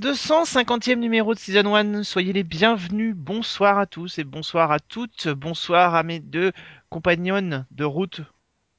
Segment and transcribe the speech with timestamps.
[0.00, 3.14] 250e numéro de Season 1, soyez les bienvenus.
[3.14, 5.28] Bonsoir à tous et bonsoir à toutes.
[5.28, 6.52] Bonsoir à mes deux
[6.88, 8.22] compagnonnes de route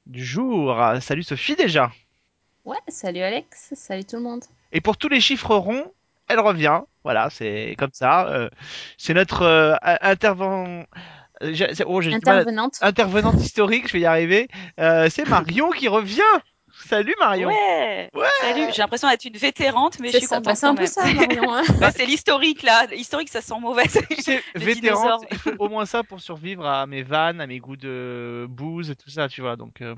[0.06, 0.76] du jour.
[1.00, 1.92] Salut Sophie déjà.
[2.64, 4.42] Ouais, salut Alex, salut tout le monde.
[4.72, 5.92] Et pour tous les chiffres ronds,
[6.26, 6.80] elle revient.
[7.04, 8.26] Voilà, c'est comme ça.
[8.28, 8.50] Euh,
[8.98, 10.84] c'est notre euh, intervenant.
[11.40, 12.78] Oh, mal à- Intervenante.
[12.82, 14.48] intervenante historique, je vais y arriver.
[14.80, 16.20] Euh, c'est Marion qui revient.
[16.86, 17.48] Salut Marion.
[17.48, 18.10] Ouais.
[18.14, 18.26] Ouais.
[18.40, 20.74] Salut, j'ai l'impression d'être une vétérante, mais je C'est suis ça, contente bah, c'est un
[20.74, 21.52] peu ça, Marion.
[21.52, 21.62] hein.
[21.80, 22.86] Bah, c'est l'historique là.
[22.86, 23.84] L'historique, ça sent mauvais.
[24.54, 25.24] Vétérante, dinosaures.
[25.30, 28.90] il faut au moins ça pour survivre à mes vannes, à mes goûts de booze
[28.90, 29.56] et tout ça, tu vois.
[29.56, 29.94] Donc, euh.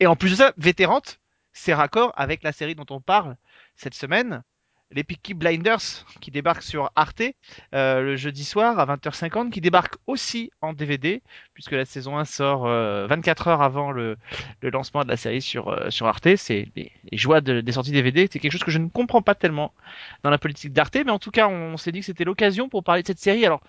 [0.00, 1.18] Et en plus de ça, vétérante,
[1.52, 3.36] c'est raccord avec la série dont on parle
[3.76, 4.42] cette semaine,
[4.90, 7.22] les Peaky Blinders, qui débarquent sur Arte
[7.74, 12.24] euh, le jeudi soir à 20h50, qui débarque aussi en DVD, puisque la saison 1
[12.24, 14.16] sort euh, 24 heures avant le,
[14.60, 16.36] le lancement de la série sur, euh, sur Arte.
[16.36, 19.34] C'est les, joies de- des sorties DVD, c'est quelque chose que je ne comprends pas
[19.34, 19.72] tellement
[20.22, 22.84] dans la politique d'Arte, mais en tout cas, on, s'est dit que c'était l'occasion pour
[22.84, 23.44] parler de cette série.
[23.44, 23.60] Alors,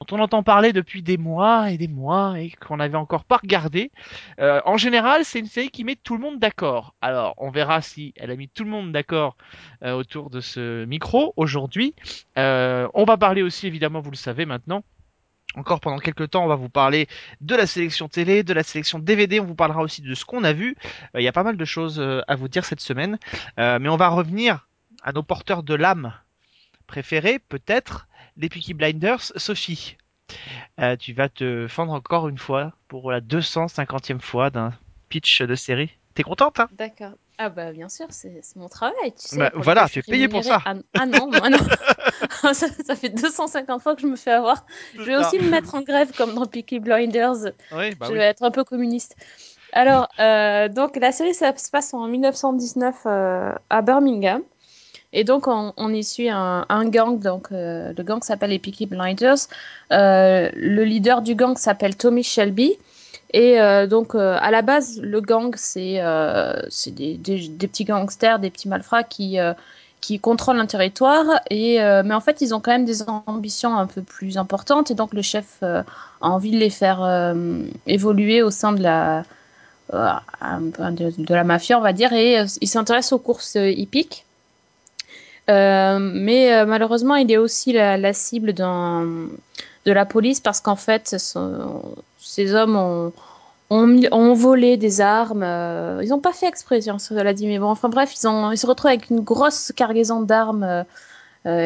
[0.00, 3.36] dont on entend parler depuis des mois et des mois et qu'on n'avait encore pas
[3.36, 3.92] regardé.
[4.40, 6.94] Euh, en général, c'est une série qui met tout le monde d'accord.
[7.00, 9.36] Alors, on verra si elle a mis tout le monde d'accord
[9.82, 11.94] euh, autour de ce micro aujourd'hui.
[12.38, 14.82] Euh, on va parler aussi, évidemment, vous le savez maintenant.
[15.56, 17.06] Encore pendant quelques temps, on va vous parler
[17.40, 19.38] de la sélection télé, de la sélection DVD.
[19.38, 20.74] On vous parlera aussi de ce qu'on a vu.
[21.16, 23.18] Il y a pas mal de choses à vous dire cette semaine,
[23.56, 24.66] mais on va revenir
[25.04, 26.12] à nos porteurs de l'âme
[26.86, 29.32] préférés, peut-être les Peaky Blinders.
[29.36, 29.96] Sophie,
[30.80, 34.72] euh, tu vas te fendre encore une fois pour la 250e fois d'un
[35.08, 35.90] pitch de série.
[36.14, 36.68] T'es contente, hein?
[36.72, 37.12] D'accord.
[37.38, 39.36] Ah bah bien sûr, c'est mon travail, tu sais.
[39.36, 40.62] Bah, voilà, tu es payé pour ça.
[40.64, 41.58] Ah, ah non, moi non.
[42.54, 44.64] ça, ça fait 250 fois que je me fais avoir.
[44.96, 47.52] Je vais aussi me mettre en grève comme dans Peaky Blinders.
[47.72, 48.18] Oui, bah je oui.
[48.18, 49.16] vais être un peu communiste.
[49.72, 54.42] Alors, euh, donc la série, ça se passe en 1919 euh, à Birmingham.
[55.16, 57.20] Et donc, on, y suit un, gang.
[57.20, 59.46] Donc, euh, le gang s'appelle les Peaky Blinders.
[59.92, 62.76] Euh, le leader du gang s'appelle Tommy Shelby.
[63.32, 66.00] Et euh, donc, à la base, le gang, c'est
[66.88, 67.18] des,
[67.60, 69.38] petits gangsters, des petits malfrats qui,
[70.00, 71.26] qui contrôlent un territoire.
[71.48, 74.90] Et, mais en fait, ils ont quand même des ambitions un peu plus importantes.
[74.90, 75.84] Et donc, le chef a
[76.20, 77.34] envie de les faire
[77.86, 79.22] évoluer au sein de la,
[79.92, 82.12] de, de la mafia, on va dire.
[82.12, 84.24] Et il s'intéresse aux courses hippiques.
[85.50, 91.16] Euh, mais euh, malheureusement, il est aussi la, cible de la police parce qu'en fait,
[91.18, 91.68] ce-
[92.18, 93.12] ces hommes ont,
[94.34, 95.42] volé des armes.
[95.42, 98.18] euh, ils n'ont pas fait exprès, tiens, cela dit, mais bon, enfin bref, ils,
[98.58, 100.84] se retrouvent avec une grosse cargaison d'armes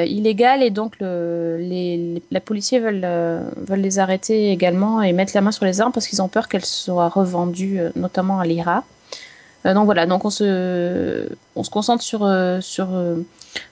[0.06, 2.20] illégales et donc le, les, les-
[2.80, 3.06] veulent,
[3.80, 6.64] les arrêter également et mettre la main sur les armes parce qu'ils ont peur qu'elles
[6.64, 8.84] soient revendues, notamment à l'IRA.
[9.66, 13.16] Euh, donc voilà, donc on se, on se concentre sur, euh, sur euh,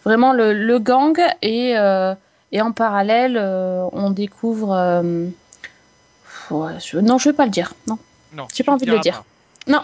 [0.05, 1.71] vraiment le, le gang et,
[2.53, 3.39] et en parallèle,
[3.93, 5.03] on découvre.
[6.51, 7.73] ouais, je- non, je vais pas le dire.
[7.87, 7.99] Non,
[8.35, 9.19] Non, J'ai pas envie de le dire.
[9.23, 9.25] pas.
[9.69, 9.83] Non.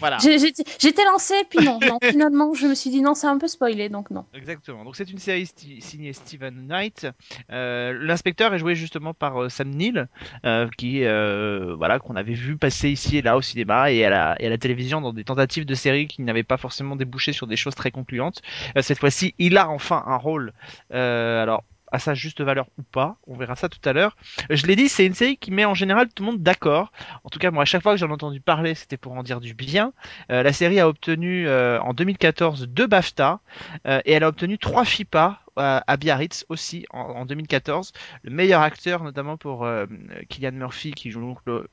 [0.00, 0.18] Voilà.
[0.18, 1.98] J'ai- j'étais lancée, puis non, non.
[2.02, 4.24] Finalement, je me suis dit non, c'est un peu spoilé, donc non.
[4.34, 4.84] Exactement.
[4.84, 7.06] Donc c'est une série sti- signée Stephen Knight.
[7.52, 10.08] Euh, L'inspecteur est joué justement par euh, Sam Neill,
[10.46, 14.10] euh, qui euh, voilà qu'on avait vu passer ici et là au cinéma et à
[14.10, 17.32] la, et à la télévision dans des tentatives de séries qui n'avaient pas forcément débouché
[17.32, 18.40] sur des choses très concluantes.
[18.76, 20.52] Euh, cette fois-ci, il a enfin un rôle.
[20.92, 21.62] Euh, alors
[21.92, 24.16] à sa juste valeur ou pas, on verra ça tout à l'heure.
[24.48, 26.92] Je l'ai dit, c'est une série qui met en général tout le monde d'accord.
[27.24, 29.22] En tout cas, moi, à chaque fois que j'en ai entendu parler, c'était pour en
[29.22, 29.92] dire du bien.
[30.30, 33.40] Euh, la série a obtenu euh, en 2014 deux BAFTA
[33.86, 37.92] euh, et elle a obtenu trois FIPA euh, à Biarritz aussi en, en 2014.
[38.22, 39.86] Le meilleur acteur, notamment pour euh,
[40.28, 41.68] Killian Murphy qui joue donc le,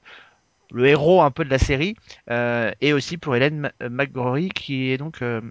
[0.72, 1.96] le héros un peu de la série,
[2.30, 5.42] euh, et aussi pour Hélène euh, McGrory qui est donc euh,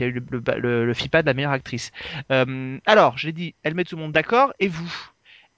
[0.00, 1.92] qui a eu le, le, FIPA de la meilleure actrice.
[2.32, 4.90] Euh, alors, je l'ai dit, elle met tout le monde d'accord, et vous?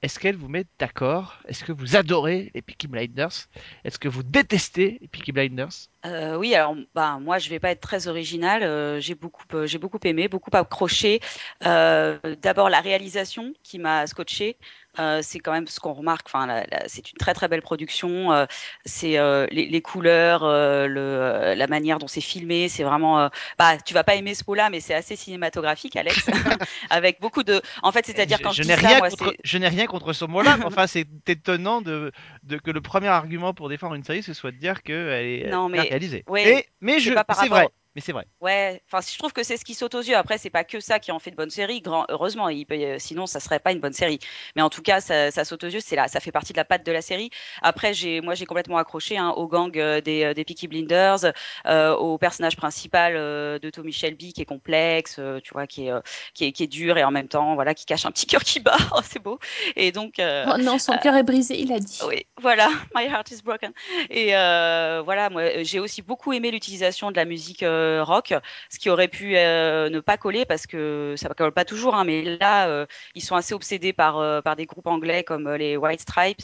[0.03, 1.39] Est-ce qu'elle vous met d'accord?
[1.47, 3.47] Est-ce que vous adorez les Peaky Blinders?
[3.85, 5.69] Est-ce que vous détestez les Peaky Blinders?
[6.05, 8.65] Euh, oui, alors bah moi je vais pas être très originale.
[8.65, 11.21] euh, j'ai beaucoup euh, j'ai beaucoup aimé, beaucoup accroché.
[11.61, 14.59] D'abord la réalisation qui m'a scotché.
[14.99, 16.27] Euh, c'est quand même ce qu'on remarque.
[16.27, 18.33] Enfin, la- la- c'est une très très belle production.
[18.33, 18.45] euh,
[18.85, 22.69] c'est euh, les, les couleurs, euh, le, la manière dont c'est filmé.
[22.69, 23.19] C'est vraiment.
[23.21, 23.29] euh,
[23.59, 26.27] bah, tu vas pas aimer ce mot-là, mais c'est assez cinématographique, Alex,
[26.91, 27.63] avec beaucoup de.
[27.83, 29.87] En fait, c'est-à-dire je, quand je je, n'ai ça, rien moi, contre, je n'ai rien
[29.87, 32.13] contre ce mot-là, mais enfin c'est étonnant de,
[32.43, 35.51] de que le premier argument pour défendre une série ce soit de dire qu'elle est
[35.51, 36.25] Non, mais- réalisée.
[36.29, 37.69] ouais, Et- mais je, c'est vrai.
[37.95, 38.27] Mais c'est vrai.
[38.41, 40.17] Ouais, enfin, je trouve que c'est ce qui saute aux yeux.
[40.17, 41.81] Après, c'est pas que ça qui en fait de bonnes séries.
[41.81, 44.19] Grand, heureusement, il peut, euh, sinon ça serait pas une bonne série.
[44.57, 45.81] Mais en tout cas, ça, ça saute aux yeux.
[45.81, 47.31] C'est là, ça fait partie de la patte de la série.
[47.61, 51.33] Après, j'ai, moi, j'ai complètement accroché hein, au gang euh, des, euh, des Peaky Blinders,
[51.67, 55.87] euh, au personnage principal euh, de Tommy Shelby qui est complexe, euh, tu vois, qui
[55.87, 56.01] est, euh,
[56.35, 58.43] qui est, qui est dur et en même temps, voilà, qui cache un petit cœur
[58.43, 58.77] qui bat.
[58.97, 59.39] Oh, c'est beau.
[59.77, 61.99] Et donc, euh, Oh non, son cœur est brisé, il a dit.
[62.09, 63.73] oui, voilà, My Heart is Broken.
[64.11, 68.35] Et euh, voilà, moi, j'ai aussi beaucoup aimé l'utilisation de la musique euh, rock,
[68.71, 71.95] ce qui aurait pu euh, ne pas coller parce que ça ne colle pas toujours,
[71.95, 75.47] hein, mais là, euh, ils sont assez obsédés par, euh, par des groupes anglais comme
[75.47, 76.43] euh, les White Stripes,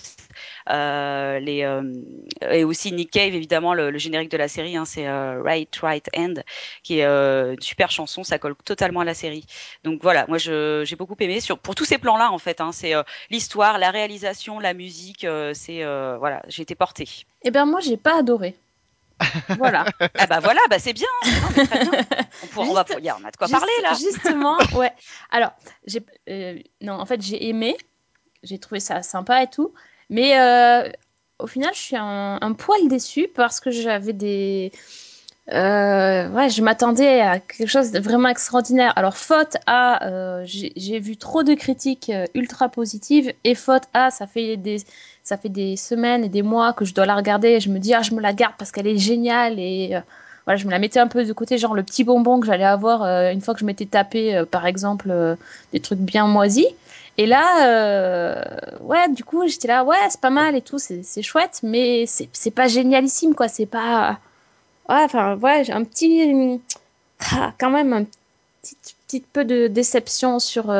[0.70, 1.82] euh, les, euh,
[2.50, 6.08] et aussi Nick Cave, évidemment, le, générique de la série, hein, c'est euh, Right, Right
[6.16, 6.34] End,
[6.82, 9.44] qui est euh, une super chanson, ça colle totalement à la série.
[9.84, 13.02] Donc voilà, moi j'ai beaucoup aimé pour tous ces plans-là, en fait, hein, c'est euh,
[13.30, 17.08] l'histoire, la réalisation, la musique, euh, c'est euh, voilà, j'ai été portée.
[17.42, 18.54] Eh bien, moi, j'ai pas adoré.
[19.58, 19.84] Voilà.
[20.18, 21.06] Ah bah voilà, bah c'est bien.
[21.24, 21.92] Non, mais très bien.
[22.42, 23.94] On, pourra- on va, Juste- il y a- on a de quoi Juste- parler là.
[23.94, 24.92] Justement, ouais.
[25.30, 25.52] Alors,
[25.86, 27.76] j'ai, euh, non, en fait, j'ai aimé,
[28.42, 29.72] j'ai trouvé ça sympa et tout,
[30.10, 30.88] mais euh,
[31.38, 34.72] au final, je suis un, un poil déçue parce que j'avais des,
[35.52, 38.92] euh, ouais, je m'attendais à quelque chose de vraiment extraordinaire.
[38.96, 44.26] Alors, faute à, euh, j'ai vu trop de critiques ultra positives et faute à, ça
[44.26, 44.78] fait des,
[45.28, 47.78] ça fait des semaines et des mois que je dois la regarder et je me
[47.78, 50.00] dis, ah, je me la garde parce qu'elle est géniale et euh,
[50.46, 52.64] voilà, je me la mettais un peu de côté, genre le petit bonbon que j'allais
[52.64, 55.12] avoir euh, une fois que je m'étais tapé, euh, par exemple,
[55.74, 56.66] des trucs bien moisis.
[57.18, 58.40] Et là,
[58.80, 62.50] ouais, du coup, j'étais là, ouais, c'est pas mal et tout, c'est chouette, mais c'est
[62.52, 63.48] pas génialissime, quoi.
[63.48, 64.18] C'est pas.
[64.88, 66.60] Ouais, enfin, ouais, j'ai un petit.
[67.32, 68.04] Ah, quand même, un
[68.62, 68.76] petit,
[69.06, 70.70] petit peu de déception sur,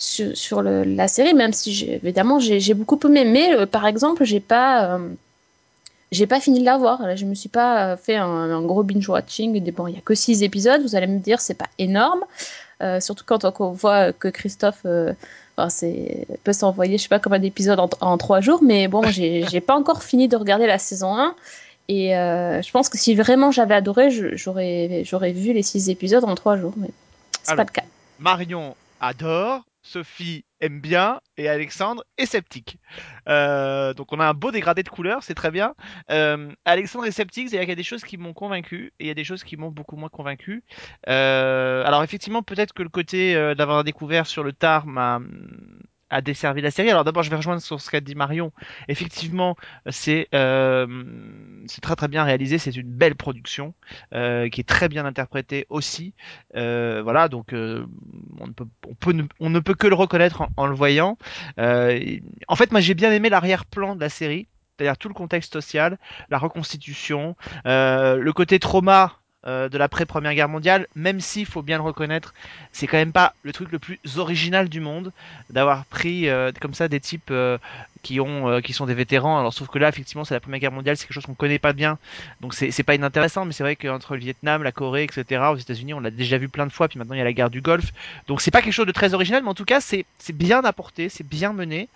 [0.00, 3.24] sur, sur le- la série, même si, j'ai- évidemment, j'ai j'ai beaucoup aimé.
[3.24, 4.96] Mais, euh, par exemple, j'ai pas.
[4.96, 5.08] euh,
[6.12, 6.98] j'ai pas fini de la voir.
[7.16, 9.62] Je me suis pas euh, fait un, un gros binge-watching.
[9.62, 10.82] Des- Bon, il y a que six épisodes.
[10.82, 12.24] Vous allez me dire, c'est pas énorme.
[12.82, 15.12] Euh, surtout quand on voit que Christophe euh,
[15.56, 18.60] enfin, c'est- peut s'envoyer, je sais pas combien d'épisodes en, en trois jours.
[18.62, 21.34] Mais bon, j'ai j'ai pas encore fini de regarder la saison 1.
[21.88, 25.90] Et euh, je pense que si vraiment j'avais adoré, je- j'aurais j'aurais vu les six
[25.90, 26.72] épisodes en trois jours.
[26.78, 26.88] Mais
[27.42, 27.82] c'est pas le cas.
[28.18, 32.78] Marion adore, Sophie aime bien et Alexandre est sceptique.
[33.28, 35.74] Euh, donc on a un beau dégradé de couleurs, c'est très bien.
[36.10, 39.06] Euh, Alexandre est sceptique, c'est-à-dire qu'il y a des choses qui m'ont convaincu et il
[39.06, 40.64] y a des choses qui m'ont beaucoup moins convaincu.
[41.08, 45.20] Euh, alors effectivement, peut-être que le côté d'avoir découvert sur le tard m'a
[46.10, 46.90] a desservi la série.
[46.90, 48.52] Alors d'abord, je vais rejoindre sur ce qu'a dit Marion.
[48.88, 49.56] Effectivement,
[49.88, 50.86] c'est euh,
[51.66, 52.58] c'est très très bien réalisé.
[52.58, 53.74] C'est une belle production
[54.14, 56.14] euh, qui est très bien interprétée aussi.
[56.56, 57.86] Euh, voilà, donc euh,
[58.40, 61.16] on, ne peut, on, peut ne, on ne peut que le reconnaître en, le voyant.
[61.58, 62.18] Euh,
[62.48, 65.98] en fait, moi j'ai bien aimé l'arrière-plan de la série, c'est-à-dire tout le contexte social,
[66.30, 67.36] la reconstitution,
[67.66, 72.34] euh, le côté trauma de l'après Première Guerre mondiale, même s'il faut bien le reconnaître,
[72.72, 75.12] c'est quand même pas le truc le plus original du monde
[75.48, 77.58] d'avoir pris euh, comme ça des types euh,
[78.02, 79.38] qui ont euh, qui sont des vétérans.
[79.38, 81.58] Alors sauf que là effectivement c'est la Première Guerre mondiale, c'est quelque chose qu'on connaît
[81.58, 81.98] pas bien,
[82.40, 85.42] donc c'est pas inintéressant, mais c'est vrai qu'entre le Vietnam, la Corée, etc.
[85.52, 87.32] aux États-Unis, on l'a déjà vu plein de fois, puis maintenant il y a la
[87.32, 87.92] guerre du Golfe,
[88.28, 91.08] donc c'est pas quelque chose de très original, mais en tout cas c'est bien apporté,
[91.08, 91.88] c'est bien mené.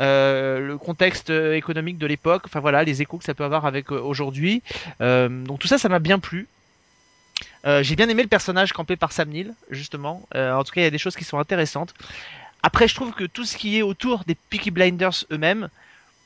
[0.00, 3.66] Euh, le contexte euh, économique de l'époque, enfin voilà les échos que ça peut avoir
[3.66, 4.62] avec euh, aujourd'hui,
[5.00, 6.46] Euh, donc tout ça ça m'a bien plu.
[7.66, 10.26] Euh, j'ai bien aimé le personnage campé par Sam Neill, justement.
[10.34, 11.94] Euh, en tout cas, il y a des choses qui sont intéressantes.
[12.62, 15.68] Après, je trouve que tout ce qui est autour des Peaky Blinders eux-mêmes,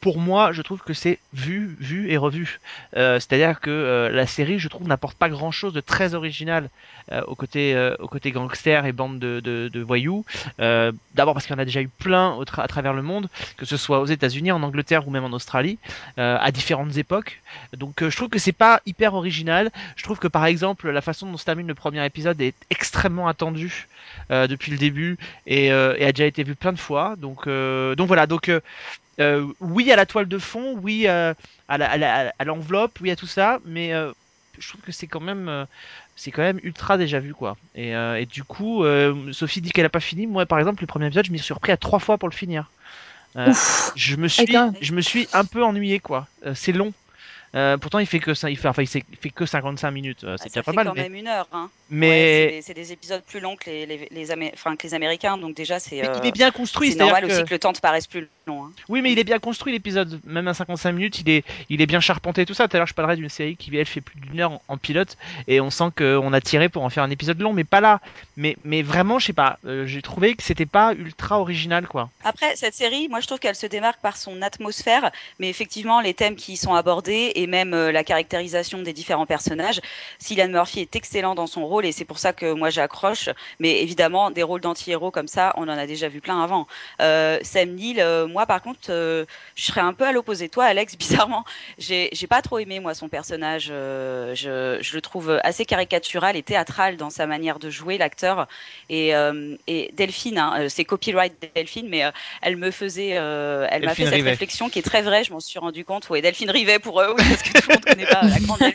[0.00, 2.60] pour moi, je trouve que c'est vu, vu et revu.
[2.96, 6.68] Euh, C'est-à-dire que euh, la série, je trouve, n'apporte pas grand-chose de très original
[7.12, 10.24] euh, au côté, euh, au côté gangster et bande de, voyous.
[10.58, 13.76] D'abord parce qu'il y en a déjà eu plein à travers le monde, que ce
[13.76, 15.78] soit aux États-Unis, en Angleterre ou même en Australie,
[16.16, 17.40] à différentes époques.
[17.76, 19.70] Donc, je trouve que c'est pas hyper original.
[19.96, 23.28] Je trouve que par exemple, la façon dont se termine le premier épisode est extrêmement
[23.28, 23.88] attendue
[24.30, 27.16] depuis le début et, a déjà été vue plein de fois.
[27.16, 28.26] Donc, donc voilà.
[28.26, 28.50] Donc
[29.20, 31.35] euh, oui à la toile de fond, oui euh,
[31.68, 34.12] à l'enveloppe, oui à tout ça, mais euh,
[34.58, 35.66] je trouve que c'est quand même
[36.16, 37.56] c'est quand même ultra déjà vu quoi.
[37.75, 38.85] Et, euh, et du coup,
[39.32, 40.26] Sophie dit qu'elle a pas fini.
[40.26, 42.35] Moi, par exemple, le premier épisode, je m'y suis repris à trois fois pour le
[42.35, 42.70] finir.
[43.37, 43.92] Ouf.
[43.96, 46.26] je me suis, je me suis un peu ennuyé quoi.
[46.54, 46.92] C'est long.
[47.56, 50.25] Euh, pourtant, il fait que ça, il fait, enfin, il, fait- il que 55 minutes.
[50.25, 50.86] euh, Ah, c'est ça déjà pas fait mal.
[50.88, 51.48] quand Mais, même une heure.
[51.52, 51.70] Hein.
[51.90, 52.06] mais
[52.56, 55.36] Ouais, c'est des- épisodes plus longs que les, les, les, Amé- enfin, que les Américains,
[55.38, 56.92] donc déjà c'est mais euh, il est bien construit.
[56.92, 58.64] c'est normal que- aussi que le temps te paraisse plus long.
[58.66, 58.72] hein.
[58.88, 61.86] Oui, mais il est bien construit l'épisode, même à 55 minutes, il est, il est
[61.86, 62.68] bien charpenté et tout ça.
[62.68, 64.76] Tout à l'heure, je parlerai d'une série qui elle fait plus d'une heure en, en
[64.76, 65.16] pilote
[65.48, 68.00] et on sent qu'on a tiré pour en faire un épisode long, mais pas là.
[68.36, 72.10] Mais, mais vraiment, je sais pas, j'ai trouvé que c'était pas ultra original quoi.
[72.25, 76.14] Après, cette série, moi je trouve qu'elle se démarque par son atmosphère, mais effectivement, les
[76.14, 79.80] thèmes qui y sont abordés et même euh, la caractérisation des différents personnages.
[80.18, 83.28] Cillian Murphy est excellent dans son rôle et c'est pour ça que moi j'accroche.
[83.60, 86.66] Mais évidemment, des rôles d'anti-héros comme ça, on en a déjà vu plein avant.
[87.00, 89.24] Euh, Sam Neill, euh, moi par contre, euh,
[89.54, 91.44] je serais un peu à l'opposé toi, Alex, bizarrement.
[91.78, 93.66] J'ai j'ai pas trop aimé moi son personnage.
[93.66, 98.46] je, je le trouve assez caricatural et théâtral dans sa manière de jouer, l'acteur.
[98.88, 99.12] Et,
[99.66, 102.02] et Delphine, hein, c'est copyright Delphine, mais
[102.42, 104.30] elle me faisait, elle m'a fait cette Rivet.
[104.30, 105.24] réflexion qui est très vraie.
[105.24, 106.08] Je m'en suis rendu compte.
[106.08, 108.57] Ouais, Delphine Rivet pour eux, oui, parce que tout le monde connaît pas la grande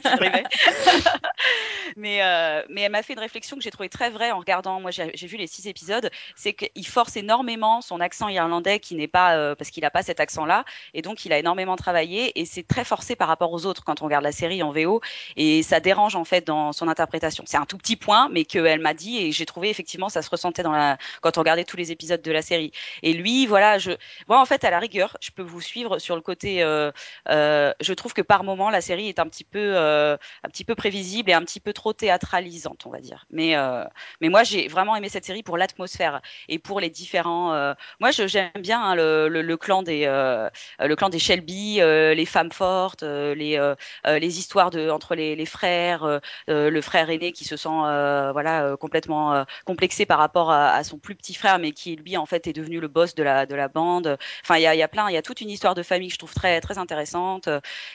[1.98, 4.80] mais euh, mais elle m'a fait une réflexion que j'ai trouvée très vraie en regardant.
[4.80, 6.10] Moi, j'ai vu les six épisodes.
[6.36, 10.04] C'est qu'il force énormément son accent irlandais, qui n'est pas euh, parce qu'il a pas
[10.04, 12.40] cet accent-là, et donc il a énormément travaillé.
[12.40, 15.02] Et c'est très forcé par rapport aux autres quand on regarde la série en VO,
[15.36, 17.44] et ça dérange en fait dans son interprétation.
[17.48, 20.30] C'est un tout petit point, mais qu'elle m'a dit, et j'ai trouvé effectivement ça se
[20.30, 22.72] ressentait dans la quand on regardait tous les épisodes de la série.
[23.04, 23.92] Et lui, voilà, je,
[24.28, 26.64] moi en fait à la rigueur, je peux vous suivre sur le côté.
[26.64, 26.92] Euh,
[27.30, 30.64] euh, je trouve que par moment la série est un petit peu, euh, un petit
[30.66, 33.26] peu prévisible et un petit peu trop théâtralisante, on va dire.
[33.32, 33.84] Mais, euh,
[34.22, 37.54] mais moi j'ai vraiment aimé cette série pour l'atmosphère et pour les différents.
[37.54, 42.52] euh, Moi j'aime bien hein, le, clan des, euh, le clan des Shelby, les femmes
[42.52, 43.74] fortes, les,
[44.06, 49.46] les histoires de entre les, les frères, le frère aîné qui se sent, voilà, complètement
[49.66, 52.80] complexé par rapport à, son plus petit frère, mais qui lui en fait est devenu
[52.80, 54.18] le boss de la de la bande.
[54.44, 56.08] Enfin, il y a, y a plein, il y a toute une histoire de famille
[56.10, 57.50] que je trouve très très intéressante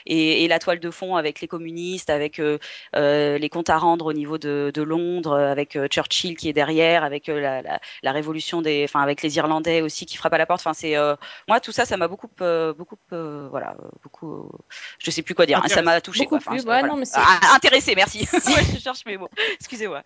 [0.05, 2.57] et, et la toile de fond avec les communistes, avec euh,
[2.95, 6.53] euh, les comptes à rendre au niveau de, de Londres, euh, avec Churchill qui est
[6.53, 10.37] derrière, avec la, la, la révolution des, enfin avec les Irlandais aussi qui frappent à
[10.37, 10.61] la porte.
[10.61, 10.95] Enfin, c'est
[11.47, 12.27] moi tout ça, ça m'a beaucoup,
[12.77, 14.49] beaucoup, voilà, beaucoup.
[14.99, 15.59] je sais plus quoi dire.
[15.63, 16.25] hein, ça m'a touché.
[16.25, 16.37] Quoi.
[16.37, 16.87] Enfin, plus, c'est- ouais, voilà.
[16.87, 18.19] non, mais c'est- Ah, intéressé, merci.
[18.47, 19.29] Ouais, je cherche mes mots.
[19.55, 20.01] Excusez-moi.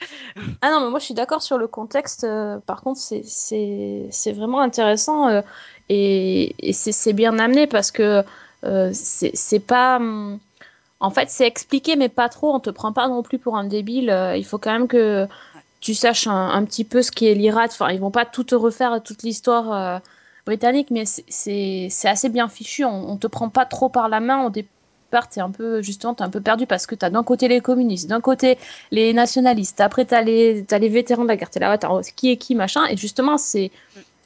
[0.61, 2.25] Ah non, mais moi je suis d'accord sur le contexte.
[2.65, 5.41] par contre, c'est- vraiment intéressant
[5.89, 8.23] et, et c'est bien amené parce que
[8.93, 9.97] c'est c'est pas.
[9.97, 10.39] hum,
[10.99, 12.53] En fait, c'est expliqué, mais pas trop.
[12.53, 14.09] On te prend pas non plus pour un débile.
[14.09, 15.27] euh, il faut quand même que
[15.81, 17.71] tu saches un, petit peu ce qui est l'IRAD.
[17.71, 19.99] Enfin, ils vont pas tout te refaire, toute l'histoire euh,
[20.45, 22.85] britannique, mais c'est- assez bien fichu.
[22.85, 24.69] On, on te prend pas trop par la main au départ.
[25.29, 28.07] T'es un peu, justement, t'es un peu perdu parce que t'as d'un côté les communistes,
[28.09, 28.57] d'un côté
[28.91, 32.31] les nationalistes, après t'as les, t'as les vétérans de la guerre, t'es là, attends, qui
[32.31, 33.71] est qui, machin, et justement, c'est,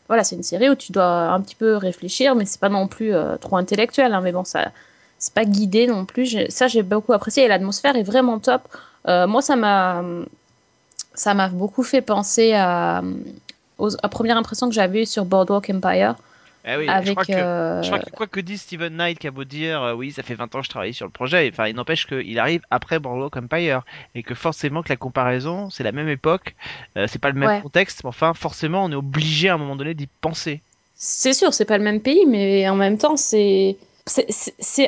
[0.08, 2.88] voilà, c'est une série où tu dois un petit peu réfléchir, mais c'est pas non
[2.88, 4.72] plus euh, trop intellectuel, hein, mais bon, ça,
[5.20, 8.62] c'est pas guidé non plus, ça j'ai beaucoup apprécié, et l'atmosphère est vraiment top.
[9.08, 10.04] Euh, moi, ça m'a,
[11.14, 13.02] ça m'a beaucoup fait penser à,
[13.78, 16.16] aux- à première impression que j'avais eue sur Boardwalk Empire,
[16.68, 17.32] Eh oui, je avec, crois que.
[17.34, 20.12] euh, Je crois que quoi que dise Steven Knight, qui a beau dire euh, oui,
[20.12, 22.62] ça fait 20 ans que je travaille sur le projet, enfin, il n'empêche qu'il arrive
[22.72, 23.84] après Boardwalk Empire
[24.16, 26.56] et que forcément que la comparaison, c'est la même époque,
[26.98, 27.62] euh, c'est pas le même Ouais.
[27.62, 30.64] contexte, mais enfin, forcément, on est obligé à un moment donné d'y penser.
[30.96, 33.78] C'est sûr, c'est pas le même pays, mais en même temps, c'est.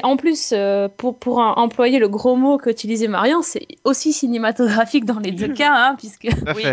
[0.04, 5.06] En plus, euh, pour, pour un- employer le gros mot qu'utilisait Marion, c'est aussi cinématographique
[5.06, 6.64] dans les deux cas, hein, puisque Oui.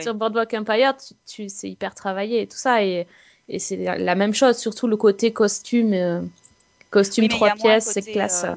[0.00, 3.06] sur Boardwalk Empire, tu, tu- c'est hyper travaillé et tout ça, et,
[3.48, 6.20] et c'est la, même chose, surtout le côté costume, euh,
[6.90, 8.44] costume Oui, trois pièces, c'est classe.
[8.44, 8.54] euh,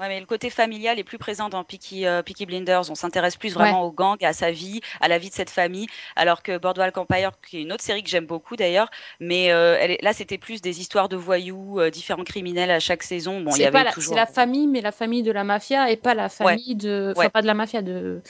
[0.00, 2.90] Ouais, mais le côté familial est plus présent dans Peaky, euh, Peaky Blinders.
[2.90, 5.86] On s'intéresse plus vraiment au gang, à sa vie, à la vie de cette famille.
[6.16, 8.90] Alors que Boardwalk Empire, qui est une autre série que j'aime beaucoup d'ailleurs,
[9.20, 13.04] mais euh, elle là c'était plus des histoires de voyous, euh, différents criminels à chaque
[13.04, 13.40] saison.
[13.40, 14.14] Bon, il y c'est avait pas la, toujours.
[14.14, 17.26] c'est la famille, mais la famille de la mafia et pas la famille de, enfin
[17.26, 17.30] Ouais.
[17.30, 18.20] pas de la mafia de,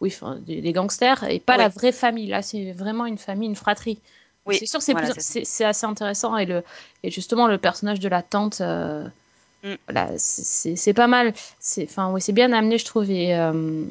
[0.00, 1.64] oui, des, des gangsters et pas Ouais.
[1.64, 2.28] la vraie famille.
[2.28, 3.98] Là, c'est vraiment une famille, une fratrie.
[4.46, 5.32] Oui, c'est sûr, c'est voilà, plus- c'est ça.
[5.32, 6.62] c'est c'est assez intéressant et le
[7.02, 9.06] et justement le personnage de la tante, euh,
[9.62, 9.74] Mm.
[9.88, 11.34] voilà, c'est- c'est c'est pas mal.
[11.58, 13.10] C'est enfin oui, c'est bien amené, je trouve.
[13.10, 13.84] Et euh,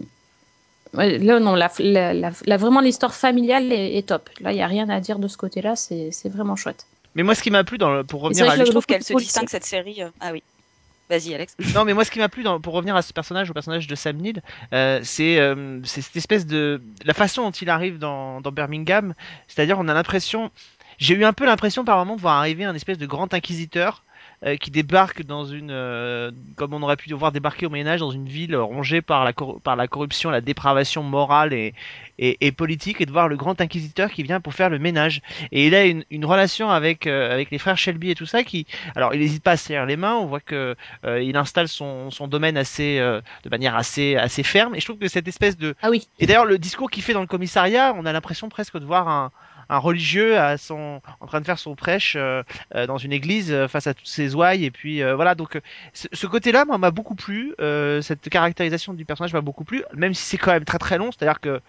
[0.96, 4.30] ouais, là non, la, la, la- la- vraiment l'histoire familiale est, est top.
[4.40, 5.76] Là, il y a rien à dire de ce côté-là.
[5.76, 6.86] C'est c'est vraiment chouette.
[7.16, 9.14] Mais moi, ce qui m'a plu, dans le- pour revenir à Je trouve qu'elle se
[9.14, 10.02] distingue cette série.
[10.04, 10.44] euh, Ah oui.
[11.10, 11.56] Vas-y, Alex.
[11.76, 13.96] Non, mais moi, ce qui m'a plu, pour revenir à ce personnage, au personnage de
[13.96, 14.42] Sam Neill,
[14.74, 19.14] euh, c'est euh, c'est cette espèce de la façon dont il arrive dans, dans Birmingham.
[19.48, 20.52] C'est-à-dire, on a l'impression,
[20.98, 24.04] j'ai eu un peu l'impression par moment de voir arriver un espèce de grand inquisiteur
[24.46, 28.00] euh, qui débarque dans une, euh, comme on aurait pu voir débarquer au Moyen Âge,
[28.00, 31.74] dans une ville rongée par la par la corruption, la dépravation morale et,
[32.18, 35.22] et, et politique, et de voir le grand inquisiteur qui vient pour faire le ménage.
[35.52, 38.44] Et il a une, une relation avec euh, avec les frères Shelby et tout ça
[38.44, 38.66] qui,
[38.96, 40.16] alors, il n'hésite pas à se serrer les mains.
[40.16, 44.44] On voit que euh, il installe son, son domaine assez euh, de manière assez assez
[44.44, 46.08] ferme et je trouve que cette espèce de Ah oui.
[46.20, 49.08] et d'ailleurs le discours qu'il fait dans le commissariat on a l'impression presque de voir
[49.08, 49.32] un
[49.70, 52.44] un religieux à son, en train de faire son prêche euh,
[52.76, 55.36] euh, dans une église euh, face à toutes ces ouailles et puis voilà.
[55.36, 55.60] Donc
[55.94, 57.56] ce, côté-là moi m'a beaucoup plu,
[58.02, 61.12] cette caractérisation du personnage m'a beaucoup plu, même si c'est quand même très très long,
[61.12, 61.62] c'est-à-dire que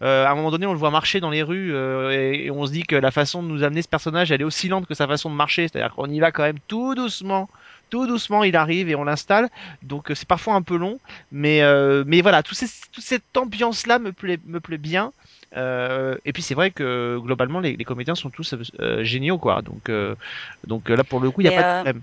[0.00, 1.74] à un moment donné on le voit marcher dans les rues
[2.12, 4.44] et, et on se dit que la façon de nous amener ce personnage elle est
[4.44, 7.48] aussi lente que sa façon de marcher, c'est-à-dire qu'on y va quand même tout doucement
[7.90, 9.50] tout doucement il arrive et on l'installe.
[9.82, 10.98] Donc c'est parfois un peu long
[11.32, 15.12] mais euh, mais voilà tout ces, toute cette ambiance là me plaît me plaît bien
[15.56, 19.62] euh, et puis c'est vrai que globalement les, les comédiens sont tous euh, géniaux quoi.
[19.62, 20.14] Donc euh,
[20.66, 22.02] donc là pour le coup il y a pas de problème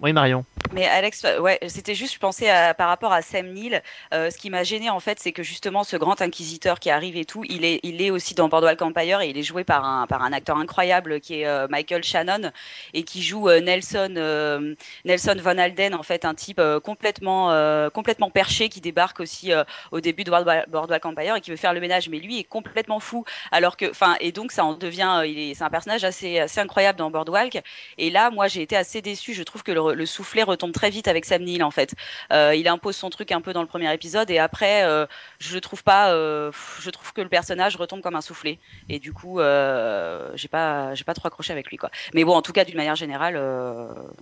[0.00, 2.48] oui Marion Mais Alex, euh, ouais, c'était juste, je pensais
[2.78, 3.82] par rapport à Sam Neill.
[4.14, 7.16] euh, ce qui m'a gêné en fait, c'est que justement ce grand inquisiteur qui arrive
[7.16, 9.84] et tout, il est, il est aussi dans Boardwalk Empire et il est joué par
[9.84, 12.50] un, par un acteur incroyable qui est euh, Michael Shannon
[12.94, 14.74] et qui joue Nelson,
[15.04, 17.48] Nelson Van Alden, en fait, un type complètement,
[17.90, 19.52] complètement perché qui débarque aussi
[19.90, 22.08] au début de Boardwalk, Empire et qui veut faire le ménage.
[22.08, 23.24] Mais lui est complètement fou.
[23.50, 26.60] Alors que, enfin, et donc ça en devient, il est, c'est un personnage assez, assez
[26.60, 27.62] incroyable dans Boardwalk.
[27.98, 29.34] Et là, moi, j'ai été assez déçue.
[29.34, 31.94] Je trouve que le, le soufflet retombe très vite avec Sam Neill, en fait.
[32.32, 35.06] Euh, il impose son truc un peu dans le premier épisode, et après, euh,
[35.38, 36.50] je trouve pas, euh,
[36.80, 38.58] je trouve que le personnage retombe comme un soufflet.
[38.88, 41.90] Et du coup, j'ai pas, j'ai pas trop accroché avec lui, quoi.
[42.14, 43.34] Mais bon, en tout cas, d'une manière générale,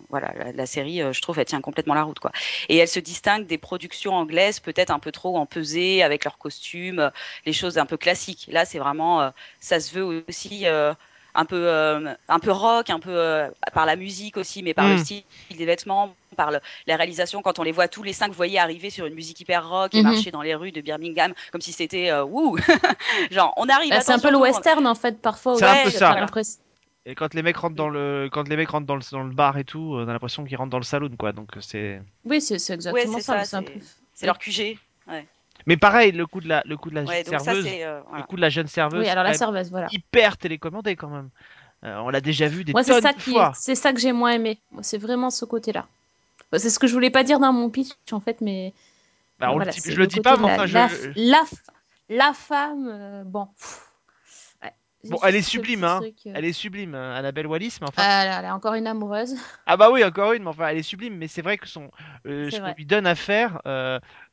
[0.09, 2.33] voilà, la, série, je trouve, elle tient complètement la route, quoi.
[2.69, 7.11] Et elle se distingue des productions anglaises, peut-être un peu trop empesées avec leurs costumes,
[7.47, 8.49] les choses un peu classiques.
[8.51, 10.67] Là, c'est vraiment, ça se veut aussi.
[11.35, 14.89] Un peu euh, un peu rock, un peu euh, par la musique aussi, mais par
[14.89, 15.23] le style
[15.57, 18.59] des vêtements, par le, la réalisation quand on les voit tous les cinq, vous voyez
[18.59, 20.05] arriver sur une musique hyper rock et Mhm.
[20.11, 22.57] marcher dans les rues de Birmingham comme si c'était euh, wouh,
[23.31, 23.91] genre on arrive.
[23.91, 25.55] Bah, c'est un peu le western en fait parfois.
[25.57, 26.27] C'est aussi, un peu ça.
[27.07, 29.35] et quand les mecs rentrent dans le quand les mecs rentrent dans le, dans le
[29.35, 32.41] bar et tout on a l'impression qu'ils rentrent dans le saloon quoi donc c'est Oui,
[32.41, 33.45] c'est Ouais, exactement ça.
[33.45, 33.81] c'est peu-
[34.27, 34.79] leur QG.
[35.67, 38.23] Mais pareil le coup de la le coup de la Ouais, ça serveuse euh, le
[38.23, 39.89] coup de la jeune serveuse Oui, alors la c'est quand même serveuse, voilà.
[39.93, 41.31] hyper télécommandé quand même
[41.85, 43.93] Euh, on l'a déjà vu des Moi, c'est tonnes ça de qui, fois c'est ça
[43.93, 44.59] que j'ai moins aimé.
[44.73, 45.87] Moi, C'est vraiment ce côté-là.
[46.53, 48.73] Bah, C'est ce que je voulais pas dire dans mon pitch en fait, mais
[49.39, 51.43] Bah, on le dit- je le dis pas mais enfin la, je la,
[52.11, 53.49] la femme, euh, bon.
[54.63, 54.73] ouais.
[55.05, 58.03] bon Juste elle est sublime hein truc, elle est sublime euh, Annabelle Wallis mais enfin
[58.05, 59.37] Ah, elle, elle est encore une amoureuse.
[59.67, 61.91] Ah bah oui, encore une, mais enfin, elle est sublime, mais c'est vrai que son,
[62.27, 63.61] euh, ce qu'on lui donne à faire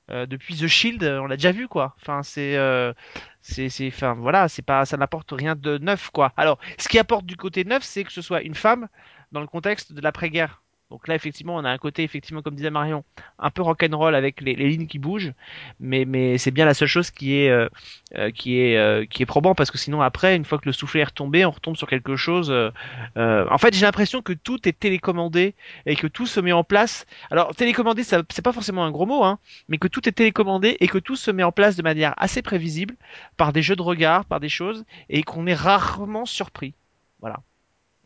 [0.09, 1.95] euh, depuis The Shield, euh, on l'a déjà vu quoi.
[2.01, 2.93] Enfin, c'est, euh,
[3.41, 6.33] c'est, c'est, enfin voilà, c'est pas, ça n'apporte rien de neuf quoi.
[6.37, 8.87] Alors, ce qui apporte du côté neuf, c'est que ce soit une femme
[9.31, 10.61] dans le contexte de l'après-guerre.
[10.89, 13.03] Donc là, effectivement, on a un côté, effectivement, comme disait Marion,
[13.39, 15.33] un peu rock'n'roll avec les, lignes qui bougent,
[15.81, 17.67] mais, mais c'est bien la seule chose qui est, euh,
[18.15, 20.71] euh, qui est, euh, qui est probant parce que sinon après, une fois que le
[20.71, 22.49] soufflet est retombé, on retombe sur quelque chose.
[22.49, 22.71] euh,
[23.17, 26.63] euh, en fait, j'ai l'impression que tout est télécommandé et que tout se met en
[26.63, 27.05] place.
[27.31, 30.87] Alors, télécommandé, c'est pas forcément un gros mot, hein, mais que tout est télécommandé et
[30.87, 32.95] que tout se met en place de manière assez prévisible
[33.35, 36.75] par des jeux de regard, par des choses, et qu'on est rarement surpris.
[37.19, 37.41] Voilà.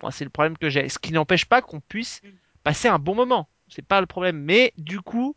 [0.10, 0.90] C'est le problème que j'ai.
[0.90, 2.24] Ce qui n'empêche pas qu'on puisse
[2.64, 3.48] passer un bon moment.
[3.68, 4.38] C'est pas le problème.
[4.38, 5.36] Mais du coup,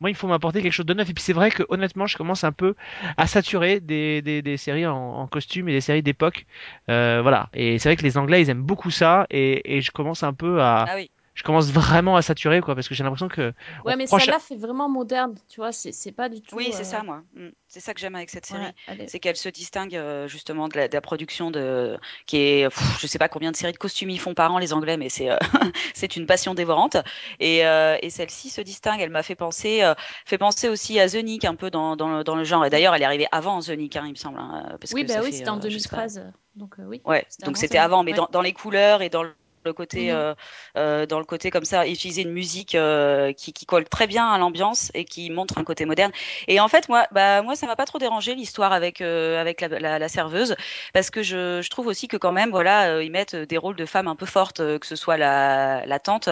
[0.00, 1.08] moi, il faut m'apporter quelque chose de neuf.
[1.08, 2.74] Et puis c'est vrai que honnêtement, je commence un peu
[3.16, 6.46] à saturer des, des, séries en, en costume et des séries d'époque.
[6.90, 7.48] Euh, voilà.
[7.54, 9.26] Et c'est vrai que les Anglais, ils aiment beaucoup ça.
[9.30, 11.10] Et, et je commence un peu à, Ah oui.
[11.36, 13.52] Je commence vraiment à saturer, quoi, parce que j'ai l'impression que.
[13.84, 15.70] Ouais, on mais celle-là fait vraiment moderne, tu vois.
[15.70, 16.56] C'est c'est pas du tout.
[16.56, 17.22] Oui, c'est euh, ça moi.
[17.34, 17.48] Mm.
[17.68, 18.64] C'est ça que j'aime avec cette série.
[18.88, 22.68] ouais, c'est qu'elle se distingue euh, justement de la, de la production de qui est
[22.68, 24.96] pff, je sais pas combien de séries de costumes ils font par an les anglais
[24.96, 25.36] mais c'est euh,
[25.94, 26.96] c'est une passion dévorante
[27.40, 29.94] et, euh, et celle-ci se distingue elle m'a fait penser euh,
[30.24, 32.70] fait penser aussi à The Nick un peu dans, dans, le, dans le genre et
[32.70, 35.08] d'ailleurs elle est arrivée avant The Nick hein, il me semble hein, parce Oui, que
[35.08, 36.06] bah ça oui, fait, c'était en euh, je sais pas.
[36.06, 36.18] 2013.
[36.18, 37.02] euh, Donc, euh, oui.
[37.04, 38.16] Ouais, C'était donc avant c'était avant, mais Ouais.
[38.16, 39.34] dans, dans les couleurs et dans le
[39.66, 40.16] le côté, Mhm.
[40.16, 40.34] euh,
[40.78, 44.26] euh, dans le côté comme ça, utiliser une musique euh, qui, qui colle très bien
[44.28, 46.12] à l'ambiance et qui montre un côté moderne.
[46.48, 49.68] Et en fait, moi, bah moi, ça m'a pas trop dérangé l'histoire avec avec la,
[49.68, 50.56] la, la serveuse,
[50.94, 53.86] parce que je, je trouve aussi que quand même, voilà, ils mettent des rôles de
[53.86, 56.28] femmes un peu fortes, que ce soit la, la tante,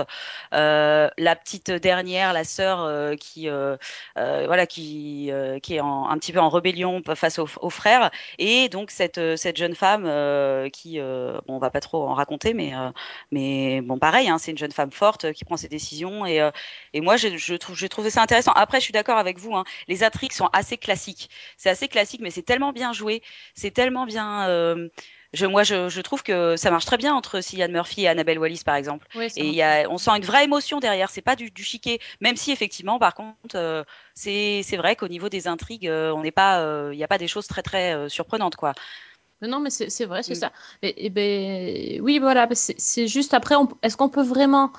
[0.52, 3.48] la petite dernière, la sœur qui,
[4.16, 5.30] voilà, qui
[5.62, 9.20] qui est en, un petit peu en rébellion face aux, aux frères, et donc cette
[9.36, 12.90] cette jeune femme euh, qui, euh, bon, on va pas trop en raconter, mais euh,
[13.30, 16.40] mais bon, pareil, hein, c'est une jeune femme forte euh, qui prend ses décisions, et
[16.40, 16.50] euh,
[16.92, 18.52] et moi, je, je trouve j'ai trouvé ça intéressant.
[18.52, 21.30] Après, je suis d'accord avec vous, hein, les intrigues sont assez classiques.
[21.56, 23.22] C'est assez classique, mais c'est tellement bien joué,
[23.54, 24.48] c'est tellement bien.
[24.48, 24.88] euh,
[25.32, 28.38] je, moi, je, je trouve que ça marche très bien entre Cillian Murphy et Annabelle
[28.38, 29.08] Wallis, par exemple.
[29.16, 31.10] Oui, Et y a, on sent une vraie émotion derrière.
[31.10, 33.82] C'est pas du, du chiquet, même si effectivement, par contre, euh,
[34.14, 37.18] c'est vrai qu'au niveau des intrigues, euh, on n'est pas, euh, il n'y a pas
[37.18, 38.74] des choses très très surprenantes, quoi.
[39.46, 40.40] Non, mais c'est vrai, c'est Mm.
[40.40, 40.52] ça.
[40.83, 44.70] Et, et ben, oui, voilà, c'est juste après, est-ce qu'on peut vraiment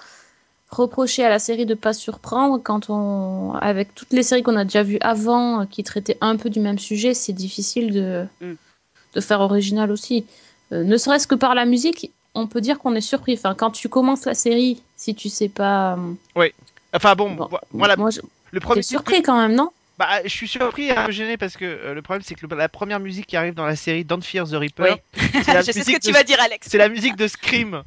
[0.69, 4.63] reprocher à la série de pas surprendre quand on, avec toutes les séries qu'on a
[4.65, 8.53] déjà vues avant, euh, qui traitaient un peu du même sujet, c'est difficile de, Mm.
[9.13, 10.25] de faire original aussi.
[10.71, 13.33] euh, ne serait-ce que par la musique, on peut dire qu'on est surpris.
[13.35, 15.93] Enfin, quand tu commences la série, si tu sais pas.
[16.35, 16.45] euh,
[16.93, 19.69] Enfin bon, bon, vo- voilà, moi, je- le premier surpris quand même, non?
[19.97, 22.45] Bah, je suis surpris et un peu gêné parce que euh, le problème c'est que
[22.45, 24.97] le- la première musique qui arrive dans la série Don't Fear the Reaper,
[25.43, 26.67] c'est la je sais ce musique que tu de- vas dire, Alex.
[26.69, 27.83] c'est la musique de Scream.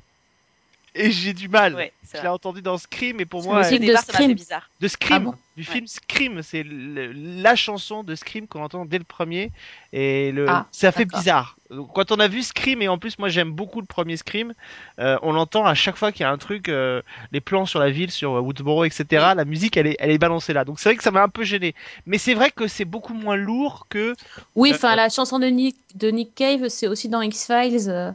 [0.98, 1.74] Et j'ai du mal.
[1.74, 4.32] Ouais, je l'ai entendu dans Scream et pour moi, musique elle- de Scream.
[4.34, 4.68] bizarre.
[4.80, 5.34] de Scream, Ah bon?
[5.56, 5.72] du Ouais.
[5.72, 9.50] film Scream, c'est la chanson de Scream qu'on entend dès le premier
[9.92, 11.56] et le, Ah, ça fait bizarre.
[11.70, 14.54] Donc, Quand on a vu Scream et en plus moi j'aime beaucoup le premier Scream,
[15.00, 17.78] euh, on l'entend à chaque fois qu'il y a un truc, euh, les plans sur
[17.80, 19.34] la ville, sur euh, Woodsboro, etc.
[19.36, 20.64] La musique elle est, elle est balancée là.
[20.64, 21.74] Donc c'est vrai que ça m'a un peu gêné.
[22.06, 24.14] Mais c'est vrai que c'est beaucoup moins lourd que
[24.54, 27.88] Oui, Euh, enfin, la chanson de Nick, de Nick Cave, c'est aussi dans X-Files.
[27.90, 28.12] euh,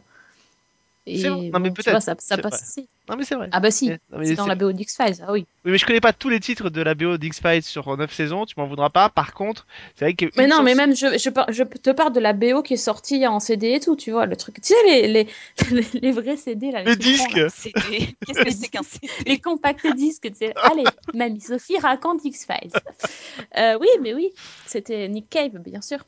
[1.05, 1.51] et.
[1.51, 2.01] Non, mais bon, peut-être.
[2.01, 2.87] ça, passe aussi.
[3.09, 3.49] non mais c'est vrai.
[3.51, 3.91] Ah bah si,
[4.23, 5.45] c'est dans la BO d'X-Files, ah oui.
[5.65, 8.45] Oui, mais je connais pas tous les titres de la BO d'X-Files sur 9 saisons,
[8.45, 9.09] tu m'en voudras pas.
[9.09, 10.25] Par contre, c'est vrai que.
[10.37, 12.77] Mais non, mais même, je, je, par- je te parle de la BO qui est
[12.77, 14.55] sortie en CD et tout, tu vois, le truc.
[14.61, 15.27] Tu sais, les, les,
[15.71, 16.83] les, les vrais CD, là.
[16.83, 17.73] Le les ronds, disque.
[18.25, 20.53] Qu'est-ce que c'est qu'un CD Les compacts disques, tu sais.
[20.63, 22.71] Allez, Mamie Sophie raconte X-Files.
[23.57, 24.31] Euh, oui, mais oui,
[24.65, 25.99] c'était Nick Cave, bien sûr.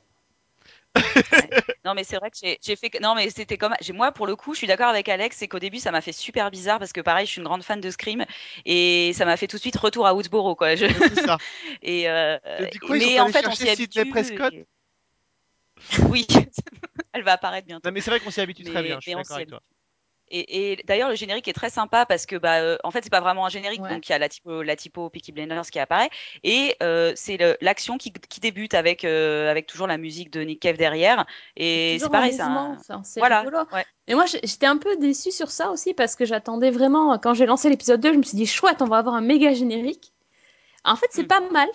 [1.85, 2.99] Non, mais c'est vrai que j'ai fait.
[2.99, 3.75] Non, mais c'était comme.
[3.93, 6.11] Moi, pour le coup, je suis d'accord avec Alex, c'est qu'au début, ça m'a fait
[6.11, 8.25] super bizarre parce que, pareil, je suis une grande fan de Scream
[8.65, 10.75] et ça m'a fait tout de suite retour à Woodsboro, quoi.
[10.75, 10.87] Je-
[11.23, 11.37] ça.
[11.83, 12.37] Et euh,
[12.73, 14.09] ils mais en fait, on s'y habitue.
[14.09, 14.65] Prescott et-
[16.09, 16.25] Oui,
[17.13, 17.87] elle va apparaître bientôt.
[17.87, 19.61] Non, mais c'est vrai qu'on s'y habitue très bien, je suis d'accord avec toi.
[20.31, 23.09] Et, et d'ailleurs, le générique est très sympa parce que, bah, euh, en fait, c'est
[23.11, 23.89] pas vraiment un générique, Ouais.
[23.93, 26.09] donc il y a la typo, la typo Peaky Blinders qui apparaît,
[26.43, 30.59] et euh, c'est l'action qui, qui débute avec, euh, avec toujours la musique de Nick
[30.61, 33.01] Cave derrière, et c'est pareil, mouvement, un...
[33.17, 33.85] Voilà, ouais.
[34.07, 37.45] Mais moi, j'étais un peu déçue sur ça aussi parce que j'attendais vraiment, quand j'ai
[37.45, 40.11] lancé l'épisode 2, je me suis dit, chouette, on va avoir un méga générique.
[40.83, 41.27] En fait, c'est Mm.
[41.27, 41.69] pas mal.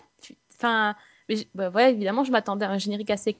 [0.56, 0.94] Enfin,
[1.28, 3.36] mais bah, ouais, évidemment, je m'attendais à un générique assez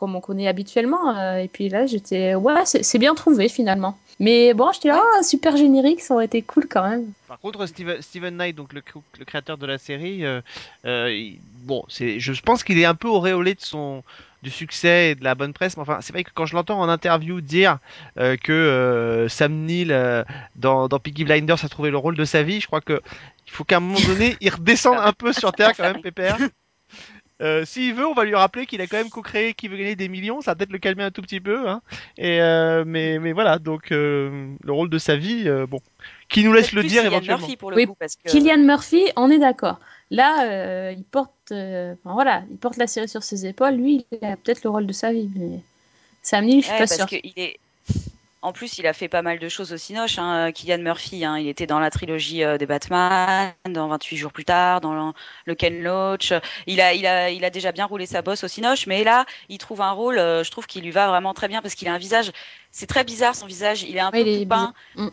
[0.00, 1.16] comme on connaît habituellement.
[1.16, 3.96] euh, et puis là, j'étais, ouais, c'est c'est bien trouvé finalement.
[4.18, 7.12] Mais bon, j'étais là, oh, super générique, ça aurait été cool quand même.
[7.28, 10.40] Par contre, Steven, Steven Knight, donc le, cr- le créateur de la série, euh,
[10.84, 14.02] euh, il- bon, c'est, je pense qu'il est un peu auréolé de son
[14.42, 15.76] du succès et de la bonne presse.
[15.76, 17.78] Mais enfin, c'est vrai que quand je l'entends en interview dire
[18.18, 20.24] euh, que euh, Sam Neill euh,
[20.56, 23.00] dans, dans Peaky Blinders a trouvé le rôle de sa vie, je crois que
[23.46, 26.38] il faut qu'à un moment donné, il redescende un peu sur terre quand même, Pépère.
[27.40, 29.96] Euh, S'il veut, on va lui rappeler qu'il a quand même co-créé qui veut gagner
[29.96, 31.68] des millions, ça va peut-être le calmer un tout petit peu.
[31.68, 31.80] Hein.
[32.18, 35.80] Et euh, mais mais voilà, donc euh, le rôle de sa vie, euh, bon,
[36.28, 37.38] qui nous laisse le dire Cillian éventuellement.
[37.38, 38.28] Murphy pour le Oui, coup, parce que...
[38.30, 39.80] Killian Murphy, on est d'accord.
[40.10, 43.74] Là, euh, il porte, euh, enfin, voilà, il porte la série sur ses épaules.
[43.74, 45.60] Lui, il a peut-être le rôle de sa vie, mais
[46.22, 47.58] Sam Neill, je suis Ouais, pas parce qu'il est...
[48.42, 51.26] En plus, il a fait pas mal de choses au Cinoche, hein, Killian Murphy.
[51.26, 51.36] Hein.
[51.38, 55.12] Il était dans la trilogie euh, des Batman, dans 28 jours plus tard, dans
[55.44, 56.32] le, Ken Loach.
[56.66, 60.18] Il a déjà bien roulé sa bosse au Cinoche, mais là, il trouve un rôle,
[60.18, 62.32] euh, je trouve qu'il lui va vraiment très bien parce qu'il a un visage.
[62.72, 63.82] C'est très bizarre son visage.
[63.82, 64.72] Il est un Ouais, peu bizarre.
[64.96, 65.08] Mm.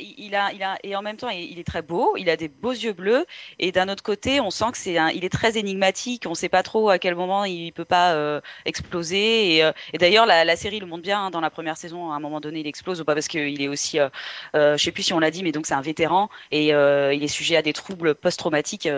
[0.00, 2.14] Il a, il a, et en même temps, il est très beau.
[2.18, 3.24] Il a des beaux yeux bleus.
[3.58, 6.24] Et d'un autre côté, on sent que c'est, un, il est très énigmatique.
[6.26, 9.56] On sait pas trop à quel moment il peut pas euh, exploser.
[9.56, 11.26] Et, euh, et d'ailleurs, la, la série le montre bien.
[11.26, 13.60] hein, dans la première saison, à un moment donné, il explose ou pas parce qu'il
[13.62, 14.08] est aussi, euh,
[14.54, 17.24] euh, je sais plus si on l'a dit, mais donc c'est un vétéran et il
[17.24, 18.88] est sujet à des troubles post-traumatiques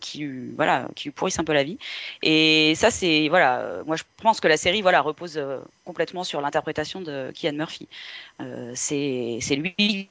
[0.00, 1.78] qui, voilà, qui pourrissent un peu la vie.
[2.22, 3.82] Et ça, c'est voilà.
[3.86, 5.40] Moi, je pense que la série, voilà, repose
[5.84, 7.88] complètement sur l'interprétation de Kian Murphy.
[8.40, 10.08] Euh, c'est c'est lui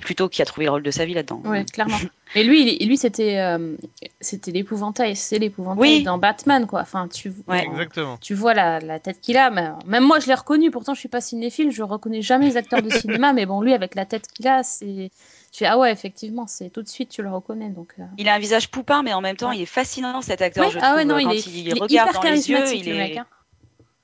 [0.00, 1.40] plutôt qui a trouvé le rôle de sa vie là-dedans.
[1.44, 1.96] Ouais, clairement.
[2.34, 3.76] Mais lui, il- lui c'était euh,
[4.20, 6.02] c'était l'épouvantail, c'est l'épouvantail Oui.
[6.02, 6.80] dans Batman, quoi.
[6.80, 7.64] Enfin, tu, Ouais.
[7.66, 8.16] Exactement.
[8.20, 9.50] tu vois la, la tête qu'il a.
[9.50, 10.70] mais- même moi, je l'ai reconnu.
[10.72, 13.32] Pourtant, je suis pas cinéphile, je reconnais jamais les acteurs de cinéma.
[13.32, 15.10] mais bon, lui, avec la tête qu'il a, c'est.
[15.52, 17.68] Tu fais, ah ouais, effectivement, c'est tout de suite, tu le reconnais.
[17.68, 18.02] Donc, euh.
[18.18, 19.58] Il a un visage poupin, mais en même temps, Ouais.
[19.58, 20.64] il est fascinant cet acteur.
[20.64, 20.96] Ouais, je ah trouve.
[20.96, 22.90] ouais, non, il Quand est, il, il est regarde hyper dans les yeux, charismatique, il
[22.90, 23.08] le est.
[23.10, 23.16] mec.
[23.18, 23.26] hein.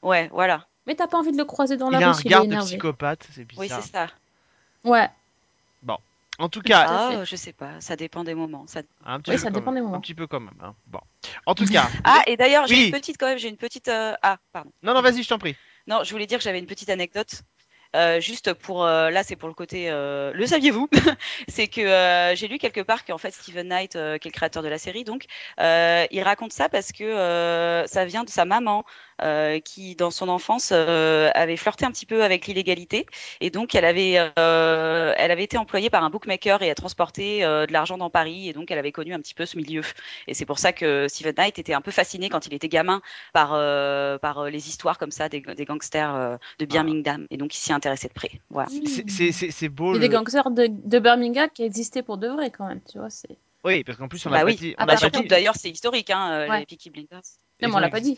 [0.02, 0.66] Ouais, voilà.
[0.88, 2.34] Mais t'as pas envie de le croiser dans Il la a rue un s'il est
[2.34, 2.66] regard de énervé.
[2.66, 3.82] psychopathe, c'est Oui, bizarre.
[3.84, 4.06] c'est ça.
[4.84, 5.08] Ouais.
[6.40, 7.80] en tout cas, Ah, je sais pas.
[7.80, 8.64] Ça dépend des moments.
[8.68, 8.80] Ça...
[9.04, 9.96] un petit Oui, peu ça dépend même, des moments.
[9.96, 10.54] Un petit peu quand même.
[10.62, 10.74] hein.
[10.86, 11.00] Bon.
[11.46, 11.88] En tout cas.
[12.04, 12.84] Ah, et d'ailleurs, j'ai Oui.
[12.86, 13.38] une petite quand même.
[13.38, 13.88] J'ai une petite.
[13.88, 14.70] euh, Ah, pardon.
[14.82, 15.56] Non, non, vas-y, je t'en prie.
[15.88, 17.42] Non, je voulais dire que j'avais une petite anecdote.
[17.96, 19.90] Euh, juste pour euh, là, c'est pour le côté.
[19.90, 20.88] euh, le saviez-vous?
[21.48, 24.34] C'est que euh, j'ai lu quelque part qu'en fait Steven Knight, euh, qui est le
[24.34, 25.24] créateur de la série, donc
[25.58, 28.84] euh, il raconte ça parce que euh, ça vient de sa maman
[29.22, 33.06] euh, qui, dans son enfance, euh, avait flirté un petit peu avec l'illégalité
[33.40, 37.44] et donc elle avait, euh, elle avait été employée par un bookmaker et a transporté
[37.44, 39.82] euh, de l'argent dans Paris et donc elle avait connu un petit peu ce milieu.
[40.26, 43.00] Et c'est pour ça que Steven Knight était un peu fasciné quand il était gamin
[43.32, 47.54] par euh, par les histoires comme ça des, des gangsters euh, de Birmingham et donc
[47.54, 48.30] il s'y intéressait de près.
[48.50, 48.68] Voilà.
[48.68, 49.94] C'est- C'est c'est- c'est beau.
[49.94, 52.66] Il y a le- des gangsters de, de Birmingham qui existaient pour de vrai quand
[52.66, 53.10] même, tu vois.
[53.10, 53.36] C'est...
[53.68, 54.54] Oui, parce qu'en plus on Bah a oui.
[54.54, 54.74] pas dit.
[54.78, 55.28] Ah bah, surtout, dit.
[55.28, 56.60] d'ailleurs, c'est historique, hein, euh, Ouais.
[56.60, 57.20] les Peaky Blinders.
[57.60, 58.16] Non, mais on l'a pas dit,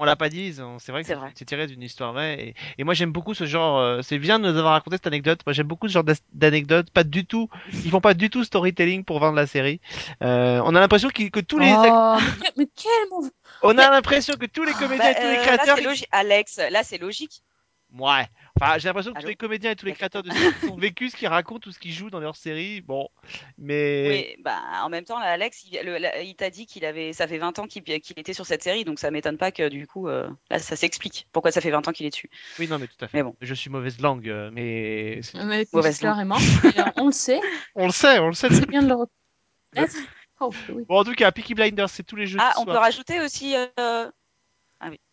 [0.00, 2.40] On, l'a pas dit, c'est vrai que C'est tiré d'une histoire vraie.
[2.40, 3.78] Et, et moi j'aime beaucoup ce genre.
[3.78, 5.40] euh, c'est bien de nous avoir raconté cette anecdote.
[5.46, 6.90] Moi j'aime beaucoup ce genre d'anecdote.
[6.90, 7.48] Pas du tout.
[7.72, 9.80] Ils font pas du tout storytelling pour vendre la série.
[10.24, 11.72] Euh, on a l'impression qu'ils- que tous les.
[11.72, 12.16] Oh,
[12.58, 13.30] mais, que- quel.
[13.62, 15.76] On a l'impression que tous les comédiens Bah, et tous les créateurs.
[15.76, 16.08] Là, c'est logique.
[16.10, 17.42] Alex, là, c'est logique.
[17.96, 18.26] Ouais.
[18.60, 21.12] Enfin, j'ai l'impression que tous les comédiens et tous les créateurs de séries sont vécus
[21.12, 22.80] ce qu'ils racontent, tout ce qu'ils jouent dans leur série.
[22.80, 23.08] Bon,
[23.58, 25.78] mais Oui, bah, en même temps, là, Alex, il,
[26.24, 28.98] il t'a dit qu'il avait, ça fait 20 ans qu'il était sur cette série, donc
[28.98, 31.92] ça m'étonne pas que du coup, euh, là, ça s'explique pourquoi ça fait 20 ans
[31.92, 32.30] qu'il est dessus.
[32.58, 33.18] oui, non, mais tout à fait.
[33.18, 33.36] Mais bon.
[33.40, 36.38] Je suis mauvaise langue, euh, mais c'est- Mais Mauvaise clairement.
[36.38, 37.40] Et, euh, on le sait.
[37.74, 38.48] on le sait, on le sait.
[38.50, 39.96] C'est bien de le reconnaître.
[40.42, 40.84] Oh, oui.
[40.88, 42.38] Bon, en tout cas, Peaky Blinders, c'est tous les jeux.
[42.40, 43.54] Ah, on peut rajouter aussi.
[43.78, 44.10] euh,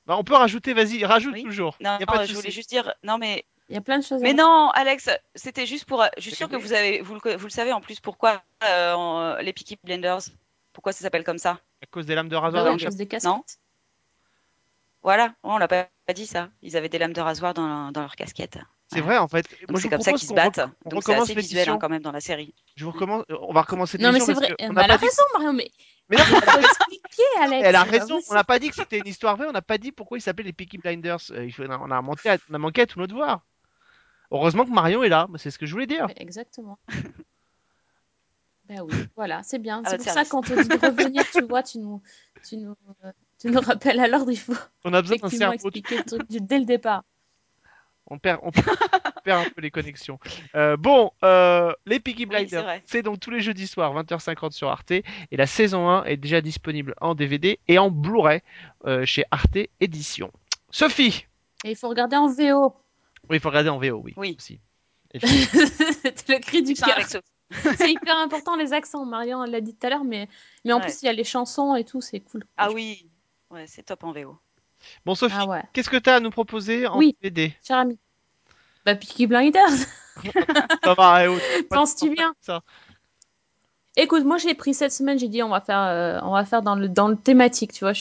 [0.07, 1.43] Bah, on peut rajouter, vas-y, rajoute Oui.
[1.43, 1.77] toujours.
[1.81, 2.93] Non, Y a pas de je voulais juste dire.
[3.03, 6.05] Non, mais Il y a plein de choses Mais non, Alex, c'était juste pour.
[6.15, 8.93] Je suis sûre que vous avez, vous le, vous le savez en plus pourquoi euh,
[8.93, 10.21] en- les Peaky Blinders,
[10.71, 11.59] pourquoi ça s'appelle comme ça?
[11.83, 12.63] À cause des lames de Bah rasoir.
[12.63, 13.07] ouais, dans à le cause des.
[13.25, 13.43] Non
[15.03, 16.49] Voilà, Ouais, on l'a pas, pas dit ça.
[16.61, 18.59] Ils avaient des lames de rasoir dans, dans leur casquette.
[18.93, 19.45] C'est vrai, en fait.
[19.49, 20.61] C'est comme ça qu'ils se battent.
[20.85, 22.53] on Donc c'est assez visuel hein, quand même dans la série.
[22.75, 23.25] Je vous recommence.
[23.41, 24.49] On va recommencer Non, mais c'est vrai.
[24.49, 25.53] que on n'a elle a pas dit- raison, Marion.
[25.53, 25.69] Mais
[26.09, 27.63] Mais non, faut expliquer, Alex.
[27.67, 28.19] Elle a raison.
[28.29, 29.47] On n'a pas dit que c'était une histoire vraie.
[29.47, 31.19] On n'a pas dit pourquoi il s'appelait les Peaky Blinders.
[31.31, 33.41] Euh, il faut- on a manqué, à, on a manqué à tout notre devoir.
[34.31, 35.27] Heureusement que Marion est là.
[35.35, 36.07] C'est ce que je voulais dire.
[36.15, 36.79] Exactement.
[38.69, 39.81] Ben oui, voilà, c'est bien.
[39.83, 42.01] À C'est votre pour ça qu'on te dit de revenir, tu vois, tu nous,
[42.47, 45.53] tu nous, euh, tu nous rappelles à l'ordre, il faut On a besoin d'un cerveau.
[45.53, 47.03] expliquer le truc du- dès le départ.
[48.09, 50.17] On perd, on perd un peu les connexions.
[50.55, 54.91] Euh, bon, euh, les Peaky Blinders, c'est donc tous les jeudis soirs, 20h50 sur Arte.
[54.91, 58.41] Et la saison 1 est déjà disponible en DVD et en Blu-ray
[58.85, 60.31] euh, chez Arte Édition.
[60.69, 61.25] Sophie
[61.65, 62.73] Et il faut regarder en VO.
[63.29, 64.13] Oui, il faut regarder en VO, oui.
[64.15, 64.35] Oui.
[64.37, 64.59] Aussi.
[65.19, 66.97] C'était le cri du cœur.
[67.77, 70.27] C'est hyper important les accents, Marion l'a dit tout à l'heure, mais,
[70.65, 70.83] mais en Ouais.
[70.83, 72.43] plus il y a les chansons et tout, c'est cool.
[72.57, 73.09] Ah oui,
[73.51, 74.37] ouais, c'est top en VO.
[75.05, 77.15] Bon, Sophie, Ah ouais, qu'est-ce que tu as à nous proposer en Oui.
[77.21, 77.97] DVD cher ami.
[78.85, 79.85] Bah Peaky Blinders,
[80.83, 81.37] Ça va, eh oh,
[81.69, 82.61] penses-tu bien ça.
[83.95, 86.61] Écoute, moi j'ai pris cette semaine, j'ai dit on va faire, euh, on va faire
[86.61, 87.93] dans le dans le thématique, tu vois.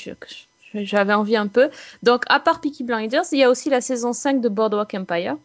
[0.74, 1.70] J'avais envie un peu.
[2.02, 5.36] Donc à part Peaky Blinders, il y a aussi la saison 5 de Boardwalk Empire.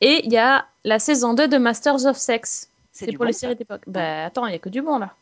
[0.00, 2.68] Et il y a la saison 2 de Masters of Sex.
[2.92, 3.82] C'est pour bon, les séries d'époque.
[3.86, 5.14] Bah attends, il y a que du bon là.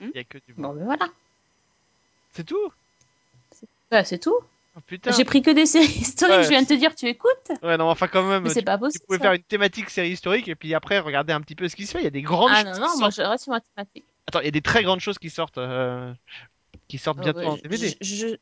[0.00, 0.68] Il y a que du bon.
[0.68, 1.08] Bon, ben voilà.
[2.32, 2.72] C'est tout?
[3.90, 4.38] Bah c'est tout.
[4.76, 5.10] Oh, Putain.
[5.12, 6.36] J'ai pris que des séries historiques.
[6.36, 6.42] Ouais.
[6.44, 7.30] Je viens de te dire, tu écoutes?
[7.62, 9.04] Ouais, non, enfin, quand même, Mais tu, c'est pas tu possible.
[9.06, 9.22] pouvais ça.
[9.24, 11.92] faire une thématique série historique et puis après regarder un petit peu ce qui se
[11.92, 12.00] fait.
[12.00, 14.04] Il y a des grandes Ah choses non, non, moi je reste sur ma thématique.
[14.26, 16.12] Attends, il y a des très grandes choses qui sortent, euh,
[16.88, 17.96] qui sortent Oh, bientôt ouais, en je- DVD.
[18.00, 18.36] je- je-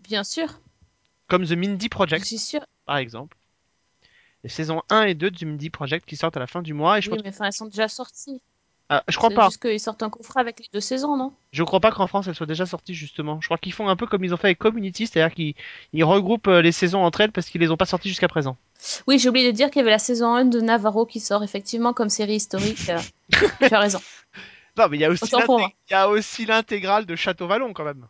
[0.00, 0.48] Bien sûr,
[1.28, 2.64] Comme The Mindy je Project, suis sûre.
[2.86, 3.36] par exemple.
[4.42, 6.74] Les saisons 1 et 2 de The Mindy Project qui sortent à la fin du
[6.74, 6.98] mois.
[6.98, 8.40] Et je, Oui, pense- mais enfin, elles sont déjà sorties.
[8.90, 9.46] Ah, je crois pas.
[9.46, 11.32] juste qu'ils sortent un coffret avec les deux saisons, non?
[11.52, 13.40] Je crois pas qu'en France elles soient déjà sorties justement.
[13.40, 15.54] Je crois qu'ils font un peu comme ils ont fait avec Community, c'est-à-dire qu'ils
[15.94, 18.58] ils regroupent euh, les saisons entre elles parce qu'ils les ont pas sorties jusqu'à présent.
[19.06, 21.42] Oui, j'ai oublié de dire qu'il y avait la saison 1 de Navarro qui sort
[21.42, 22.90] effectivement comme série historique.
[22.90, 22.98] euh,
[23.68, 24.00] tu as raison.
[24.76, 28.06] Non, mais il y a aussi l'intégrale de Château Vallon quand même.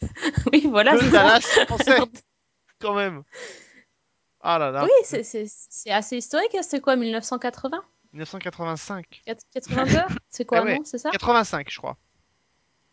[0.52, 0.94] Oui, voilà.
[0.94, 1.10] Le.
[1.10, 1.98] Dallas français
[2.80, 3.22] quand même.
[4.40, 4.84] Ah là là.
[4.84, 6.54] Oui, c'est- assez historique.
[6.54, 6.62] hein.
[6.62, 7.82] C'est quoi, 1980
[8.16, 9.22] 1985.
[9.54, 10.00] 82
[10.30, 10.76] C'est quoi, Ah ouais.
[10.76, 11.10] non C'est ça?
[11.10, 11.96] 85 je crois.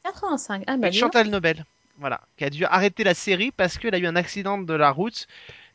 [0.04, 0.64] 85.
[0.68, 0.92] Ah bah.
[0.92, 1.66] Chantal Nobel.
[2.00, 4.90] Voilà, qui a dû arrêter la série parce qu'elle a eu un accident de la
[4.90, 5.28] route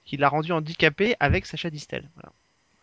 [0.04, 2.08] qui l'a rendue handicapée avec Sacha Distel.
[2.14, 2.32] Voilà.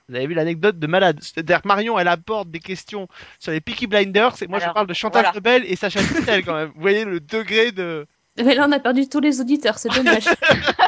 [0.07, 1.19] Vous avez vu l'anecdote de malade.
[1.21, 3.07] C'est-à-dire Marion, elle apporte des questions
[3.39, 5.33] sur les Peaky Blinders et moi je parle de Chantal voilà.
[5.35, 6.71] Nobel et Sacha Distel quand même.
[6.75, 8.07] Vous voyez le degré de...
[8.37, 10.25] Mais là, on a perdu tous les auditeurs, c'est dommage.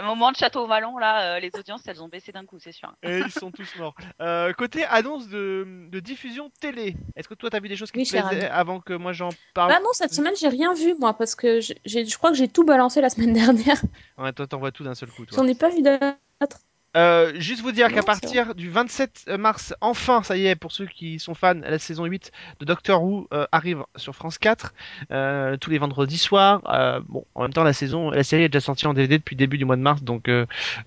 [0.00, 2.58] À un moment de Château Vallon, là, euh, les audiences, elles ont baissé d'un coup,
[2.58, 2.90] c'est sûr.
[3.02, 3.94] Et ils sont tous morts.
[4.22, 7.98] Euh, côté annonce de, de diffusion télé, est-ce que toi t'as vu des choses qui
[7.98, 9.72] Oui, te plaisaient avant que moi j'en parle?
[9.72, 12.64] Bah non, cette semaine, j'ai rien vu, moi, parce que je crois que j'ai tout
[12.64, 13.82] balancé la semaine dernière.
[14.16, 15.36] Ouais, toi t'envoies tout d'un seul coup toi.
[15.36, 16.60] J'en ai pas vu d'autres.
[16.96, 20.86] Euh, juste vous dire qu'à partir du 27 mars, enfin, ça y est, pour ceux
[20.86, 24.74] qui sont fans, la saison 8 de Doctor Who euh, arrive sur France 4
[25.12, 26.62] euh, tous les vendredis soirs.
[27.08, 29.38] Bon, en même temps, la saison, la série est déjà sortie en DVD depuis le
[29.38, 30.28] début du mois de mars, donc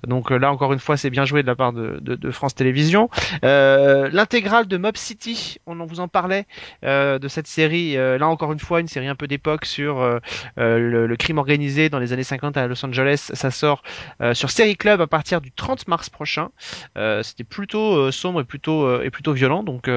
[0.05, 2.55] donc là encore une fois, c'est bien joué de la part de, de, de France
[2.55, 3.09] Télévisions.
[3.41, 6.45] L'intégrale de Mob City, on en vous en parlait
[6.83, 7.93] de cette série.
[7.93, 10.19] là encore une fois, une série un peu d'époque sur
[10.57, 13.29] le, le crime organisé dans les années 50 à Los Angeles.
[13.33, 13.83] Ça sort
[14.33, 16.49] sur Série Club à partir du 30 mars prochain.
[16.97, 19.89] Euh, C'était plutôt euh, sombre et plutôt euh, et plutôt violent, donc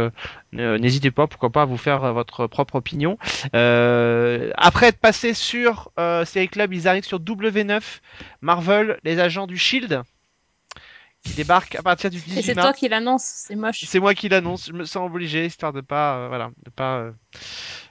[0.53, 3.19] n'hésitez pas, pourquoi pas, à vous faire votre propre opinion.
[3.53, 7.83] Après être passé sur euh, Série Club, ils arrivent sur W9,
[8.41, 10.03] Marvel, les agents du Shield,
[11.25, 12.67] qui débarquent à partir du Et 18 c'est mars.
[12.69, 13.85] toi qui l'annonce, c'est moche.
[13.85, 16.99] C'est moi qui l'annonce, je me sens obligé, histoire de pas, euh, voilà, de pas,
[16.99, 17.13] euh,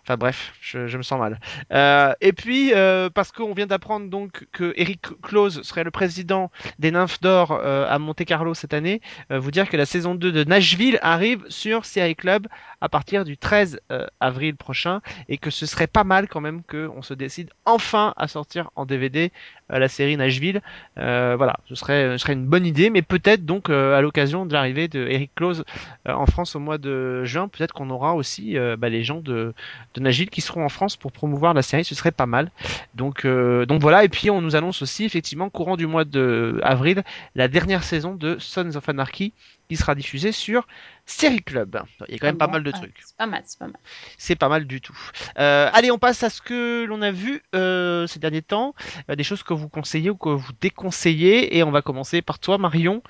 [0.08, 1.40] Enfin bref, je, je me sens mal.
[1.74, 6.52] Euh, et puis, euh, parce qu'on vient d'apprendre donc que Eric Close serait le président
[6.78, 10.14] des Nymphes d'Or euh, à Monte Carlo cette année, euh, vous dire que la saison
[10.14, 12.48] 2 de Nashville arrive sur Série Club
[12.86, 16.62] à partir du 13 euh, avril prochain et que ce serait pas mal quand même
[16.62, 19.32] qu'on se décide enfin à sortir en DVD
[19.72, 20.62] euh, la série Nashville.
[21.00, 25.08] Euh, voilà, ce serait, une bonne idée, mais peut-être donc à l'occasion de l'arrivée de
[25.08, 25.66] Eric Close
[26.08, 29.54] en France au mois de juin, peut-être qu'on aura aussi bah, les gens de,
[29.96, 32.52] de Nashville qui seront en France pour promouvoir la série, ce serait pas mal.
[32.94, 37.04] Donc, donc voilà, et puis on nous annonce aussi effectivement courant du mois de avril
[37.36, 39.34] la dernière saison de Sons of Anarchy
[39.68, 40.68] qui sera diffusée sur
[41.06, 41.82] Série Club.
[42.08, 43.02] Il y a quand même Ah pas bon mal de Ouais, trucs.
[43.06, 43.80] C'est pas mal, c'est pas mal.
[44.18, 44.98] C'est pas mal du tout.
[45.40, 48.76] Euh, allez, on passe à ce que l'on a vu euh, ces derniers temps,
[49.10, 52.40] euh, des choses que vous conseillez ou que vous déconseillez, et on va commencer par
[52.40, 53.02] toi, Marion.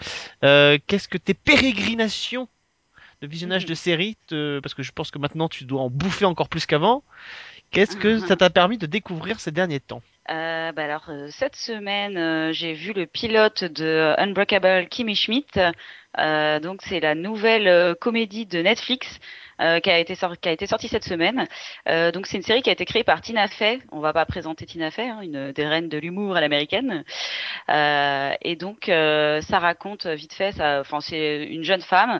[0.41, 2.47] Qu'est-ce que tes pérégrinations
[3.21, 3.69] de visionnage Mhm.
[3.69, 6.65] de séries, te- parce que je pense que maintenant tu dois en bouffer encore plus
[6.65, 7.03] qu'avant.
[7.71, 8.19] Qu'est-ce que Mhm.
[8.19, 10.01] ça t'a permis de découvrir ces derniers temps?
[10.29, 15.47] Euh, bah alors cette semaine, euh, j'ai vu le pilote de Unbreakable Kimmy Schmidt.
[16.19, 19.19] Euh, donc c'est la nouvelle euh, comédie de Netflix
[19.61, 21.47] euh, qui a été qui a été sortie cette semaine.
[21.87, 23.79] Euh, donc c'est une série qui a été créée par Tina Fey.
[23.91, 27.03] On va pas présenter Tina Fey, hein, une des reines de l'humour à l'américaine.
[27.69, 32.19] Euh, et donc euh, ça raconte vite fait, enfin c'est une jeune femme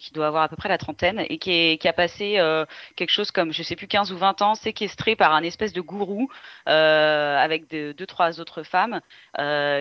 [0.00, 2.38] qui doit avoir à peu près la trentaine et qui, est, qui a passé
[2.96, 5.80] quelque chose comme je sais plus 15 ou 20 ans séquestrée par un espèce de
[5.80, 6.28] gourou
[6.66, 9.00] avec de- deux trois autres femmes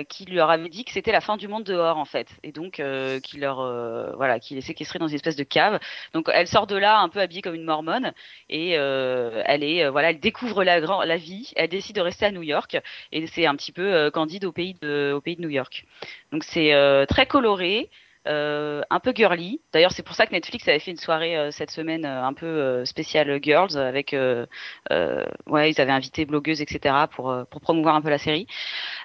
[0.10, 2.80] qui leur avait dit que c'était la fin du monde dehors en fait et donc
[2.80, 5.80] euh, qui leur euh, voilà qui les séquestrait dans une espèce de cave.
[6.14, 8.14] Donc elle sort de là un peu habillée comme une mormone
[8.50, 11.52] et euh, elle est euh, voilà elle découvre la grand la vie.
[11.56, 12.78] Elle décide de rester à New York
[13.12, 15.86] et c'est un petit peu euh, candide au pays de au pays de New York.
[16.32, 17.90] Donc c'est euh, très coloré
[18.26, 19.60] un peu girly.
[19.74, 22.34] D'ailleurs, c'est pour ça que Netflix avait fait une soirée euh, cette semaine euh, un
[22.34, 24.46] peu euh, spéciale girls avec, euh,
[24.92, 26.96] euh, ouais, ils avaient invité blogueuses, etc.
[27.12, 28.48] pour euh, pour promouvoir un peu la série.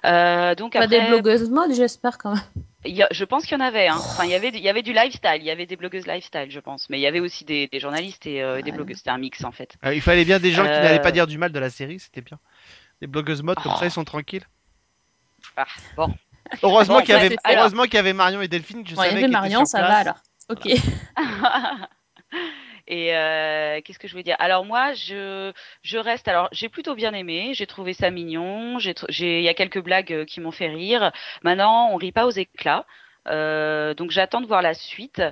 [0.05, 2.43] Euh, donc Pas après, des blogueuses mode, j'espère quand même.
[2.85, 3.89] il y a- je pense qu'il y en avait.
[3.89, 3.97] Hein.
[3.97, 6.07] Enfin, il y avait, du- il y avait du lifestyle, il y avait des blogueuses
[6.07, 8.99] lifestyle, je pense, mais il y avait aussi des, des journalistes et euh, des blogueuses.
[8.99, 9.75] C'était un mix en fait.
[9.85, 10.83] Euh, Il fallait bien des gens qui Euh.
[10.83, 12.39] n'allaient pas dire du mal de la série, c'était bien.
[13.01, 13.79] Des blogueuses mode, comme Oh.
[13.79, 14.45] ça ils sont tranquilles.
[15.57, 16.13] Ah, bon.
[16.63, 19.09] Heureusement Bon, qu'il y heureusement qu'il y avait Marion et Delphine je Bon, il y
[19.09, 19.89] savais avait Marion, sur ça place.
[19.89, 20.19] va alors.
[20.51, 20.67] Ok.
[22.91, 24.37] Et euh, qu'est-ce que je voulais dire?
[24.39, 26.27] Alors moi, je je reste.
[26.29, 27.53] Alors j'ai plutôt bien aimé.
[27.55, 28.79] J'ai trouvé ça mignon.
[28.79, 31.13] J'ai il y a quelques blagues euh, qui m'ont fait rire.
[31.43, 32.87] Maintenant, on rit pas aux éclats.
[33.27, 35.23] Euh, donc j'attends de voir la suite.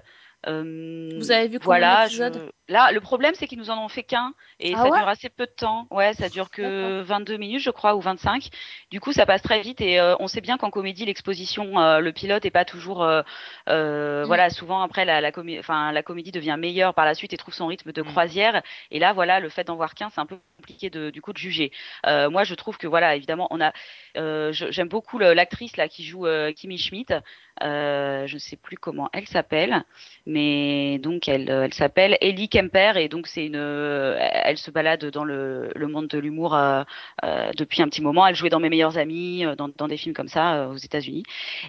[0.46, 2.42] Euh, Vous avez vu combien voilà, d'épisodes?
[2.46, 4.98] je- Là, le problème c'est qu'ils nous en ont fait qu'un et Ah ça ouais
[4.98, 5.86] dure assez peu de temps.
[5.90, 8.48] Ouais, ça dure que 22 minutes, je crois, ou 25.
[8.90, 12.00] Du coup, ça passe très vite et euh, on sait bien qu'en comédie, l'exposition, euh,
[12.00, 13.02] le pilote est pas toujours.
[13.04, 13.22] euh,
[13.68, 14.26] euh, Mm.
[14.26, 17.36] Voilà, souvent après la, la, comé- enfin, la comédie devient meilleure par la suite et
[17.36, 18.06] trouve son rythme de Mm.
[18.06, 18.62] croisière.
[18.90, 21.32] Et là, voilà, le fait d'en voir qu'un, c'est un peu compliqué de, du coup
[21.32, 21.70] de juger.
[22.06, 23.72] Euh, moi, je trouve que voilà, évidemment, on a.
[24.16, 27.14] euh, J'aime beaucoup l'actrice là qui joue euh, Kimi Schmidt.
[27.62, 29.82] Euh, je ne sais plus comment elle s'appelle,
[30.26, 35.24] mais donc elle, elle s'appelle Ellie Et donc c'est une, euh, elle se balade dans
[35.24, 36.84] le, le monde de l'humour euh,
[37.22, 38.26] euh, depuis un petit moment.
[38.26, 41.22] Elle jouait dans Mes meilleurs amis, dans, dans des films comme ça aux États-Unis,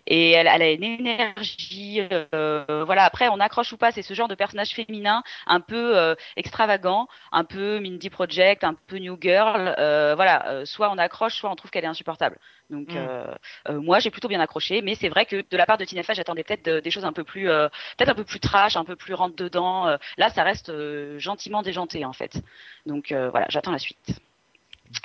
[0.06, 2.02] et elle, elle a une énergie.
[2.32, 7.08] voilà, après on accroche ou pas, c'est ce genre de personnage féminin un peu extravagant,
[7.34, 9.74] un peu Mindy Project, un peu New Girl.
[10.16, 12.40] voilà, soit on accroche, soit on trouve qu'elle est insupportable.
[12.70, 12.98] Donc Mm.
[12.98, 13.34] euh,
[13.70, 16.04] euh, moi j'ai plutôt bien accroché, mais c'est vrai que de la part de Tina
[16.04, 18.76] Fey, j'attendais peut-être de- des choses un peu plus, euh, peut-être un peu plus trash,
[18.76, 19.88] un peu plus rentre dedans.
[19.88, 22.42] Euh, là, ça reste euh, gentiment déjanté en fait.
[22.86, 23.98] Donc euh, voilà, j'attends la suite.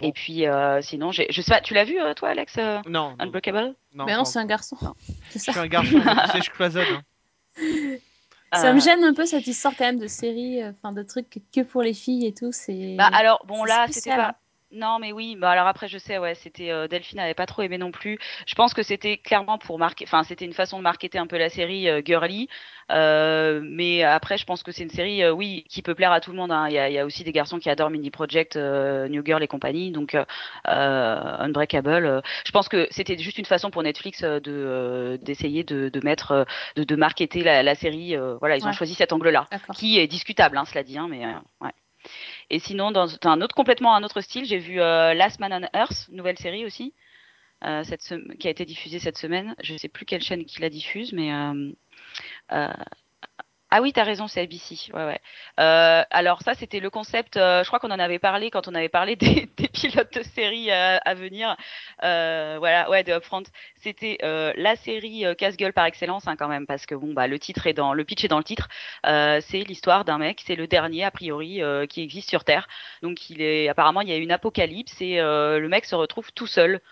[0.00, 0.08] Bon.
[0.08, 3.16] Et puis euh, sinon, je sais pas, tu l'as vu toi, Alex, euh, Non, non,
[3.20, 3.74] Unbreakable?
[3.94, 4.76] Non, Mais non, c'est un garçon.
[5.30, 5.52] C'est Je ça.
[5.52, 6.86] suis un garçon, tu sais, je cloisonne.
[6.90, 7.02] hein.
[8.54, 11.02] Ça Euh, me gêne un peu cette histoire quand même de série, euh, enfin de
[11.02, 12.52] trucs que pour les filles et tout.
[12.52, 12.96] C'est.
[12.98, 14.34] Bah alors bon là c'était pas hein.
[14.72, 17.62] Non mais oui bah alors après je sais ouais c'était euh, Delphine n'avait pas trop
[17.62, 20.82] aimé non plus je pense que c'était clairement pour marquer enfin c'était une façon de
[20.82, 22.48] marketer un peu la série euh, girly
[22.90, 26.20] euh, mais après je pense que c'est une série euh, oui qui peut plaire à
[26.20, 26.66] tout le monde hein.
[26.68, 29.42] il y a, y a aussi des garçons qui adorent Mini Project euh, New Girl
[29.42, 30.24] et compagnie donc euh,
[30.64, 36.00] Unbreakable je pense que c'était juste une façon pour Netflix de euh, d'essayer de, de
[36.04, 39.46] mettre de, de marketer la, la série euh, voilà ils ont choisi cet angle là
[39.50, 39.74] D'accord.
[39.74, 41.24] qui est discutable, hein, cela dit, hein, mais
[41.60, 41.70] ouais.
[42.52, 45.78] Et sinon, dans un autre complètement un autre style, j'ai vu euh, Last Man on
[45.78, 46.92] Earth, nouvelle série aussi,
[47.64, 47.82] euh,
[48.38, 49.54] qui a été diffusée cette semaine.
[49.62, 51.72] Je sais plus quelle chaîne qui la diffuse, mais euh,
[53.74, 54.92] Ah oui, t'as raison, c'est ABC.
[54.92, 55.20] Ouais, ouais.
[55.58, 57.38] Euh, alors ça, c'était le concept.
[57.38, 60.22] euh, je crois qu'on en avait parlé quand on avait parlé des, des pilotes de
[60.22, 61.56] série euh, à venir.
[62.02, 63.44] Euh, voilà, ouais, de Upfront.
[63.76, 67.26] C'était euh, la série euh, casse-gueule par excellence, hein, quand même, parce que bon, bah,
[67.26, 68.68] le titre est dans, le pitch est dans le titre.
[69.06, 72.68] Euh, c'est l'histoire d'un mec, c'est le dernier a priori euh, qui existe sur Terre.
[73.00, 76.30] Donc il est, apparemment, il y a une apocalypse et euh, le mec se retrouve
[76.34, 76.82] tout seul.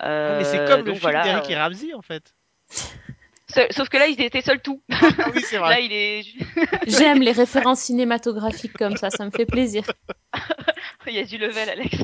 [0.00, 2.32] Mais c'est comme le film voilà, d'Eric et Ramsey en fait.
[3.52, 4.80] Seul- sauf que là, il était seul tout.
[4.90, 5.84] Ah oui, c'est Là, vrai.
[5.84, 6.22] il est.
[6.86, 9.84] J'aime les références cinématographiques comme ça, ça me fait plaisir.
[11.06, 11.96] Il y a du level, Alex.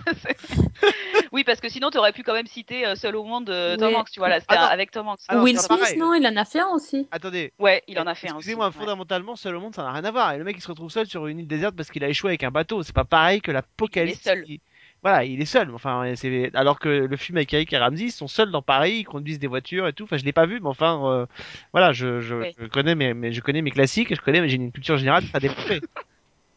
[1.32, 3.76] oui, parce que sinon, tu aurais pu quand même citer euh, Seul au monde de
[3.76, 3.94] Tom Oui.
[3.96, 4.10] Hanks.
[4.10, 5.20] Tu vois, là, c'était Ah avec Tom Hanks.
[5.28, 5.98] Ah non, Will c'est Smith, pareil.
[5.98, 7.06] non, il en a fait un aussi.
[7.10, 7.52] Attendez.
[7.58, 8.38] Ouais, il en a fait un aussi.
[8.50, 10.32] Excusez-moi, fondamentalement, seul au monde, ça n'a rien à voir.
[10.32, 12.30] Et le mec, il se retrouve seul sur une île déserte parce qu'il a échoué
[12.30, 12.82] avec un bateau.
[12.82, 14.20] C'est pas pareil que l'apocalypse.
[14.24, 14.44] Il est seul.
[14.44, 14.60] qui-
[15.04, 15.70] Voilà, il est seul.
[15.74, 19.00] Enfin, c'est alors que le film avec Eric et Ramsey, ils sont seuls dans Paris,
[19.00, 20.04] ils conduisent des voitures et tout.
[20.04, 21.26] Enfin, je l'ai pas vu, mais enfin, euh,
[21.72, 22.54] voilà, je, je, Oui.
[22.58, 25.22] je connais mes, mes- je connais mes classiques, je connais, mais j'ai une culture générale
[25.30, 25.82] très développée.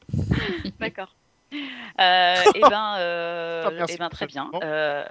[0.80, 1.17] D'accord.
[1.54, 4.50] Euh, et ben, euh, eh ben, très bien.
[4.64, 5.04] Euh,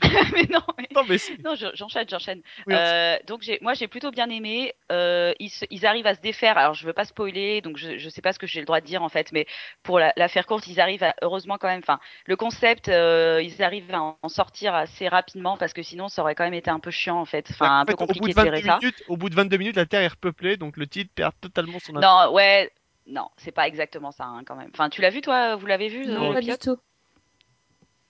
[0.32, 0.88] mais non, mais...
[0.94, 1.16] non, mais.
[1.44, 2.40] Non, je- j'enchaîne, j'enchaîne.
[2.66, 4.72] Oui, Euh, donc moi j'ai plutôt bien aimé.
[4.92, 6.56] Euh, ils, se- ils arrivent à se défaire.
[6.56, 8.80] Alors je veux pas spoiler, donc je, je sais pas ce que j'ai le droit
[8.80, 9.46] de dire en fait, mais
[9.82, 11.80] pour la, la faire courte, ils arrivent à, heureusement quand même.
[11.82, 16.22] Enfin, le concept, euh, ils arrivent à en sortir assez rapidement parce que sinon ça
[16.22, 17.48] aurait quand même été un peu chiant en fait.
[17.50, 18.78] Enfin, En un peu fait, au bout compliqué de de gérer 22 ça.
[18.78, 21.78] minutes, au bout de 22 minutes, la Terre est repeuplée, donc le titre perd totalement
[21.80, 22.26] son intérêt.
[22.26, 22.70] Non, ouais,
[23.08, 24.70] non, c'est pas exactement ça hein, quand même.
[24.72, 26.78] Enfin, tu l'as vu toi Vous l'avez vu Non, euh, pas le pilote du tout.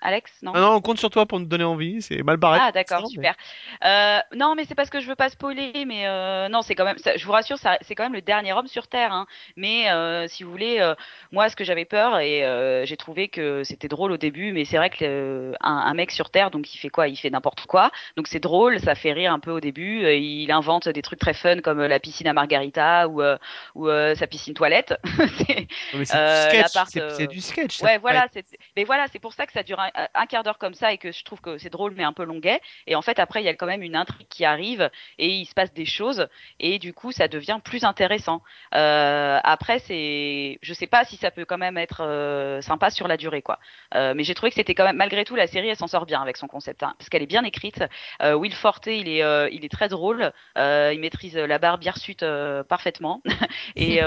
[0.00, 0.52] Alex Non.
[0.52, 2.00] Non, non, on compte sur toi pour nous donner envie.
[2.02, 2.58] C'est mal barré.
[2.62, 3.34] Ah d'accord, mais- super.
[3.84, 6.84] Euh, non, mais c'est parce que je veux pas spoiler, mais euh, non, c'est quand
[6.84, 9.12] même, ça- je vous rassure, ça- c'est quand même le dernier homme sur Terre.
[9.12, 9.26] Hein.
[9.56, 10.94] Mais euh, si vous voulez, euh,
[11.32, 14.64] moi, ce que j'avais peur et euh, j'ai trouvé que c'était drôle au début, mais
[14.64, 17.08] c'est vrai que euh, un, un mec sur Terre, donc il fait quoi?
[17.08, 17.90] Il fait n'importe quoi.
[18.16, 20.08] Donc c'est drôle, ça fait rire un peu au début.
[20.12, 23.36] Il invente des trucs très fun comme la piscine à Margarita ou euh,
[23.74, 24.94] ou euh, sa piscine toilette.
[25.38, 26.88] C'est- Non, mais c'est Euh, du sketch.
[27.16, 27.76] c'est- du sketch.
[27.78, 28.26] ça Ouais, voilà,
[28.76, 30.98] mais voilà, c'est pour ça que ça dure un, un quart d'heure comme ça et
[30.98, 32.60] que je trouve que c'est drôle mais un peu longuet.
[32.86, 35.46] Et en fait, après, il y a quand même une intrigue qui arrive et il
[35.46, 36.28] se passe des choses
[36.60, 38.42] et du coup, ça devient plus intéressant.
[38.74, 43.08] Euh, après, c'est, je sais pas si ça peut quand même être euh, sympa sur
[43.08, 43.58] la durée, quoi.
[43.94, 46.06] Euh, mais j'ai trouvé que c'était quand même, malgré tout, la série, elle s'en sort
[46.06, 47.82] bien avec son concept, hein, parce qu'elle est bien écrite.
[48.22, 50.32] Euh, Will Forte, il est, euh, il est très drôle.
[50.56, 52.24] Euh, il maîtrise la barbe hirsute
[52.68, 53.22] parfaitement
[53.76, 53.98] et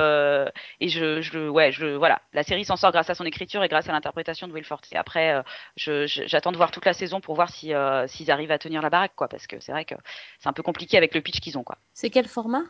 [0.79, 3.67] et je, je, ouais, je, voilà, la série s'en sort grâce à son écriture et
[3.67, 4.87] grâce à l'interprétation de Will Forte.
[4.95, 5.41] Après,
[5.77, 8.89] j'attends de voir toute la saison pour voir si euh, s'ils arrivent à tenir la
[8.89, 9.95] baraque, quoi, parce que c'est vrai que
[10.39, 11.77] c'est un peu compliqué avec le pitch qu'ils ont, quoi.
[11.93, 12.63] C'est quel format?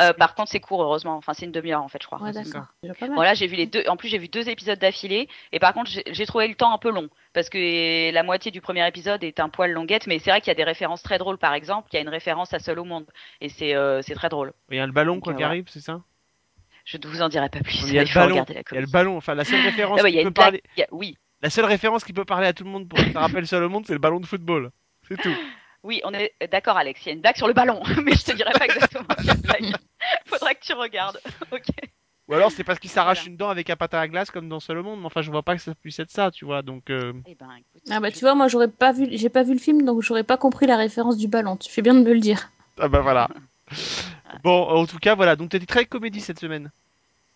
[0.00, 1.16] Euh, par contre, c'est court, heureusement.
[1.16, 2.20] Enfin, c'est une demi-heure en fait, je crois.
[2.22, 2.66] Ouais, d'accord.
[3.14, 3.82] Voilà, j'ai vu les deux.
[3.88, 5.28] En plus, j'ai vu deux épisodes d'affilée.
[5.52, 8.60] Et par contre, j'ai trouvé le temps un peu long parce que la moitié du
[8.60, 10.06] premier épisode est un poil longuette.
[10.06, 11.38] Mais c'est vrai qu'il y a des références très drôles.
[11.38, 13.06] Par exemple, il y a une référence à Seul au monde
[13.40, 14.52] et c'est euh, très drôle.
[14.70, 16.00] Il y a le ballon quoi qui arrive, c'est ça?
[16.84, 17.82] Je ne vous en dirai pas plus.
[17.88, 18.44] Il y a le ballon.
[18.48, 19.16] Il y a le ballon.
[19.16, 20.88] Enfin, la seule référence Ah ouais, il qui y a peut parler, il y a-
[20.92, 23.46] Oui, la seule référence qui peut parler à tout le monde pour que ça rappelle
[23.46, 24.70] seul au monde, c'est le ballon de football.
[25.06, 25.28] C'est tout.
[25.82, 27.02] oui, on est d'accord, Alex.
[27.04, 29.40] Il y a une blague sur le ballon, mais je te dirai pas exactement quelle
[29.42, 29.74] blague.
[30.26, 31.20] Faudra que tu regardes.
[31.52, 31.66] ok.
[32.26, 33.30] Ou alors c'est parce qu'il s'arrache Voilà.
[33.30, 35.00] une dent avec un patin à glace comme dans Seul au monde.
[35.00, 36.62] Mais enfin, je vois pas que ça puisse être ça, tu vois.
[36.62, 39.28] Donc, euh, Eh ben, écoute, Ah bah je- tu vois, moi j'aurais pas vu, j'ai
[39.28, 41.58] pas vu le film, donc j'aurais pas compris la référence du ballon.
[41.58, 42.48] Tu fais bien de me le dire.
[42.80, 43.28] ah bah voilà.
[44.42, 45.36] Bon, en tout cas, voilà.
[45.36, 46.70] Donc t'étais très comédie cette semaine.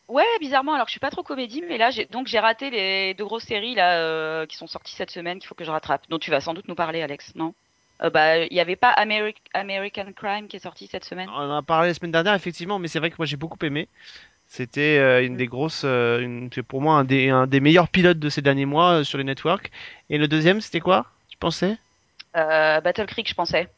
[0.08, 0.72] Ouais, bizarrement.
[0.74, 3.44] Alors, je suis pas trop comédie, mais là, j'ai donc j'ai raté les deux grosses
[3.44, 6.02] séries là euh, qui sont sorties cette semaine qu'il faut que je rattrape.
[6.08, 7.54] Dont tu vas sans doute nous parler, Alex, non?
[8.02, 11.28] Euh, Bah, il y avait pas Ameri- American Crime qui est sorti cette semaine?
[11.28, 13.58] On en a parlé la semaine dernière, effectivement, mais c'est vrai que moi j'ai beaucoup
[13.64, 13.88] aimé.
[14.46, 15.36] C'était euh, une Mm.
[15.36, 18.42] des grosses, euh, une- c'est pour moi un des, un des meilleurs pilotes de ces
[18.42, 19.70] derniers mois euh, sur les networks.
[20.10, 21.06] Et le deuxième, c'était quoi?
[21.28, 21.78] Tu pensais?
[22.36, 23.68] Euh, Battle Creek, je pensais.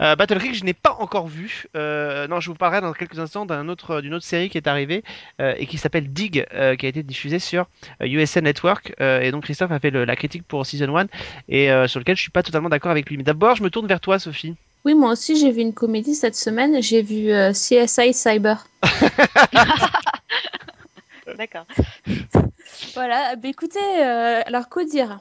[0.00, 1.66] euh, Battle Creek, je n'ai pas encore vu.
[1.76, 4.66] Euh, non, je vous parlerai dans quelques instants d'un autre, d'une autre série qui est
[4.66, 5.04] arrivée
[5.40, 7.66] euh, et qui s'appelle Dig, euh, qui a été diffusée sur
[8.02, 8.94] euh, USA Network.
[9.00, 11.06] Euh, et donc Christophe a fait le- la critique pour Season 1
[11.48, 13.16] et euh, sur lequel je suis pas totalement d'accord avec lui.
[13.18, 14.56] Mais d'abord, je me tourne vers toi, Sophie.
[14.84, 16.80] Oui, moi aussi j'ai vu une comédie cette semaine.
[16.82, 18.66] J'ai vu euh, CSI Cyber.
[21.36, 21.66] D'accord.
[22.94, 23.36] Voilà.
[23.36, 25.18] Bah, écoutez, euh, alors quoi dire?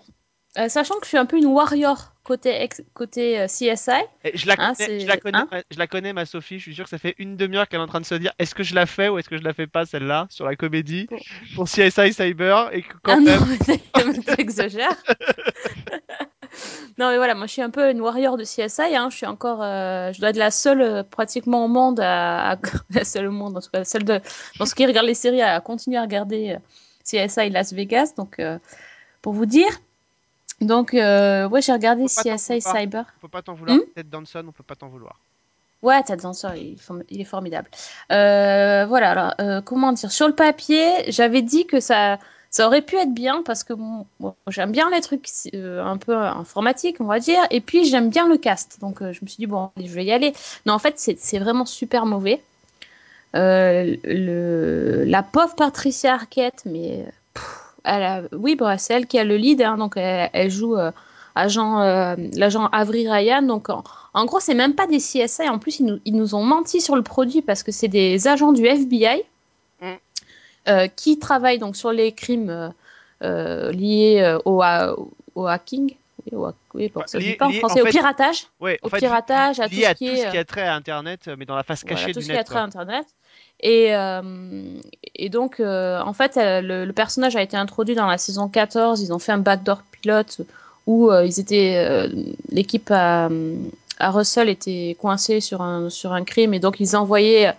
[0.58, 3.92] Euh, Sachant que je suis un peu une warrior côté ex- côté euh, CSI.
[4.24, 6.58] Et je la Hein, connais, je la connais, hein ma- je la connais, ma Sophie.
[6.58, 8.34] Je suis sûr que ça fait une demi-heure qu'elle est en train de se dire
[8.40, 10.56] est-ce que je la fais ou est-ce que je la fais pas celle-là sur la
[10.56, 11.08] comédie
[11.56, 13.40] pour CSI Cyber et que quand ah même.
[13.98, 14.96] non, mais t'exagères.
[16.98, 18.96] non, mais voilà, moi je suis un peu une warrior de CSI.
[18.96, 19.10] Hein.
[19.12, 22.58] Je suis encore, euh, je dois être la seule pratiquement au monde à, à-
[22.90, 24.20] la seule au monde, en tout cas, celle de
[24.60, 26.58] dans ce qui regarde les séries à continuer à regarder
[27.06, 28.14] CSI Las Vegas.
[28.18, 28.42] Donc,
[29.22, 29.70] pour vous dire.
[30.62, 32.62] Donc, euh, ouais, j'ai regardé CSI.
[32.62, 33.06] Cyber.
[33.18, 33.78] On peut pas t'en vouloir.
[33.78, 35.20] Hmm Ted Danson, on peut pas t'en vouloir.
[35.84, 36.78] Ouais, Ted Danson, il,
[37.10, 37.70] il est formidable.
[38.12, 42.18] Euh, voilà, alors, euh, comment dire, sur le papier, j'avais dit que ça,
[42.50, 46.16] ça aurait pu être bien parce que bon, bon, j'aime bien les trucs un peu
[46.16, 48.80] informatiques, on va dire, et puis j'aime bien le cast.
[48.82, 50.34] Donc je me suis dit, bon, je vais y aller.
[50.66, 52.42] Non, en fait, c'est vraiment super mauvais.
[53.36, 57.06] Le, la pauvre Patricia Arquette, mais
[57.88, 60.76] elle a, oui, bah, c'est elle qui a le lead, hein, donc elle, elle joue
[60.78, 60.92] euh,
[61.36, 63.42] agent, euh, l'agent Avery Ryan.
[63.42, 63.84] Donc en,
[64.14, 65.48] en gros, c'est même pas des CSI.
[65.50, 68.28] En plus, ils nous, ils nous ont menti sur le produit parce que c'est des
[68.28, 69.24] agents du FBI
[69.82, 69.86] Mm.
[70.70, 72.74] euh, qui travaillent donc sur les crimes
[73.24, 74.96] euh, liés au, ha-
[75.36, 75.96] au hacking.
[76.32, 78.48] Oui, au, oui, bon, ça Lié- dit pas en lié, français, en au piratage.
[78.60, 80.64] Ouais, Au fait, piratage, à tout ce à qui tout est, ce qui a trait
[80.64, 82.46] à Internet, mais dans la face voilà, cachée tout du ce qui a net.
[82.48, 82.62] trait quoi.
[82.62, 83.06] à Internet.
[83.60, 84.22] Et, euh,
[85.16, 88.48] et donc, euh, en fait, euh, le, le personnage a été introduit dans la saison
[88.50, 89.02] 14.
[89.02, 90.42] Ils ont fait un backdoor pilote
[90.86, 92.08] où euh, ils étaient,
[92.50, 93.30] l'équipe à,
[94.00, 97.54] à Russell était coincée sur un, sur un crime et donc ils envoyaient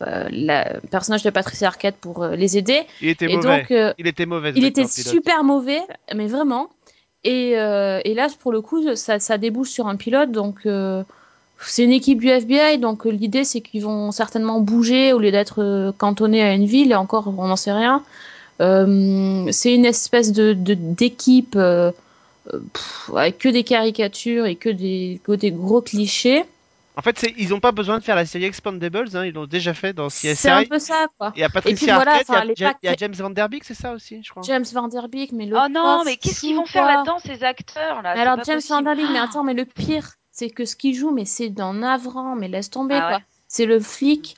[0.00, 2.82] le personnage de Patricia Arquette pour les aider.
[3.02, 3.66] Il était Et mauvais.
[3.68, 4.52] donc, Il était mauvais.
[4.56, 4.90] il était Pilote.
[4.96, 5.82] super mauvais,
[6.14, 6.70] mais vraiment.
[7.22, 10.30] Et, et là, pour le coup, ça, ça débouche sur un pilote.
[10.32, 10.66] Donc,
[11.62, 12.78] c'est une équipe du FBI.
[12.78, 16.66] Donc, euh, l'idée, c'est qu'ils vont certainement bouger au lieu d'être euh, cantonnés à une
[16.66, 16.92] ville.
[16.92, 18.02] Et encore, on n'en sait rien.
[18.60, 21.92] Euh, c'est une espèce de de- d'équipe euh,
[23.16, 26.44] avec que des caricatures et que des, que des gros clichés.
[26.96, 29.46] En fait, c'est- ils ont pas besoin de faire la série Expandables, hein, ils l'ont
[29.46, 30.36] déjà fait dans CSI.
[30.36, 31.32] C'est un peu ça, quoi.
[31.36, 33.64] Il y a Patricia voilà, Arquette, il y a il y James Van Der Beek,
[33.64, 34.42] c'est ça aussi, je crois.
[34.44, 37.42] James Van Der Beek, mais le Oh non, mais qu'est-ce qu'ils vont faire là-dedans, ces
[37.44, 38.14] acteurs là?
[38.14, 38.74] Mais alors James possible.
[38.74, 41.48] Van Der Beek, mais attends, mais le pire, c'est que ce qu'il joue, mais c'est
[41.50, 43.20] dans navrant, mais laisse tomber Ah quoi.
[43.48, 44.36] C'est le flic,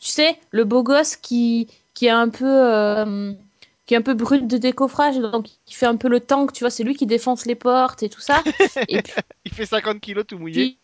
[0.00, 3.32] tu sais, le beau gosse qui qui est un peu euh,
[3.86, 6.64] qui est un peu brut de décoffrage, donc qui fait un peu le tank, tu
[6.64, 8.42] vois, c'est lui qui défonce les portes et tout ça.
[8.88, 9.12] et puis
[9.46, 10.76] Il fait 50 kilos tout mouillé.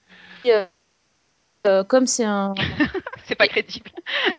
[0.47, 0.65] euh,
[1.67, 2.55] euh, comme c'est un
[3.27, 3.91] C'est pas crédible.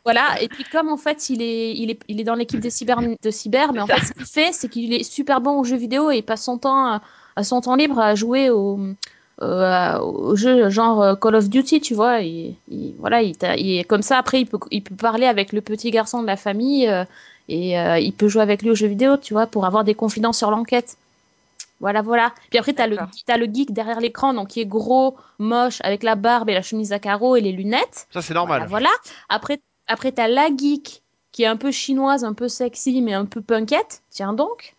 [0.05, 2.69] voilà, et puis comme en fait il est il est il est dans l'équipe des
[2.69, 3.95] cyber de cyber, mais en ça.
[3.97, 6.43] fait ce qu'il fait, c'est qu'il est super bon aux jeux vidéo et il passe
[6.43, 7.01] son temps à,
[7.35, 8.79] à son temps libre à jouer au
[9.41, 12.21] euh, aux jeux genre euh, Call of Duty, tu vois.
[12.21, 14.17] Il, il- voilà, il, il est comme ça.
[14.17, 17.05] Après, il peut il peut parler avec le petit garçon de la famille euh,
[17.49, 19.93] et euh, il peut jouer avec lui aux jeux vidéo, tu vois, pour avoir des
[19.95, 20.97] confidences sur l'enquête.
[21.79, 22.33] Voilà, voilà.
[22.49, 26.01] Puis après, t'as le, t'as le geek derrière l'écran, donc qui est gros, moche, avec
[26.01, 28.07] la barbe et la chemise à carreaux et les lunettes.
[28.11, 28.65] Ça, c'est normal.
[28.67, 28.89] Voilà, voilà.
[29.29, 33.25] Après, après t'as la geek qui est un peu chinoise, un peu sexy, mais un
[33.25, 34.01] peu punkette.
[34.09, 34.73] Tiens donc.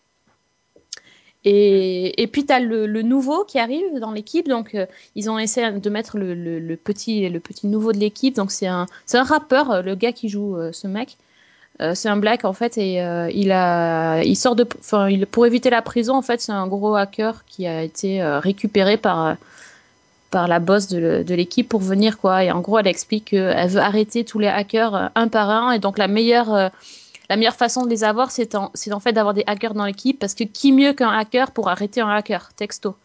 [1.44, 5.70] Et, puis t'as le, le nouveau qui arrive dans l'équipe, donc euh, ils ont essayé
[5.70, 9.82] de mettre le, petit le petit nouveau de l'équipe, donc c'est un un rappeur, euh,
[9.82, 11.16] le gars qui joue euh, ce mec.
[11.94, 12.76] C'est un black en fait.
[12.76, 12.94] Et
[13.32, 16.96] il a il sort de enfin pour éviter la prison en fait c'est un gros
[16.96, 19.36] hacker qui a été récupéré par
[20.32, 22.42] par la boss de, l'équipe pour venir quoi.
[22.42, 25.70] Et en gros elle explique qu'elle veut arrêter tous les hackers un par un.
[25.70, 26.72] Et donc la meilleure
[27.28, 28.70] la meilleure façon de les avoir c'est en,
[29.00, 32.10] fait d'avoir des hackers dans l'équipe parce que qui mieux qu'un hacker pour arrêter un
[32.10, 32.52] hacker?
[32.54, 32.96] Texto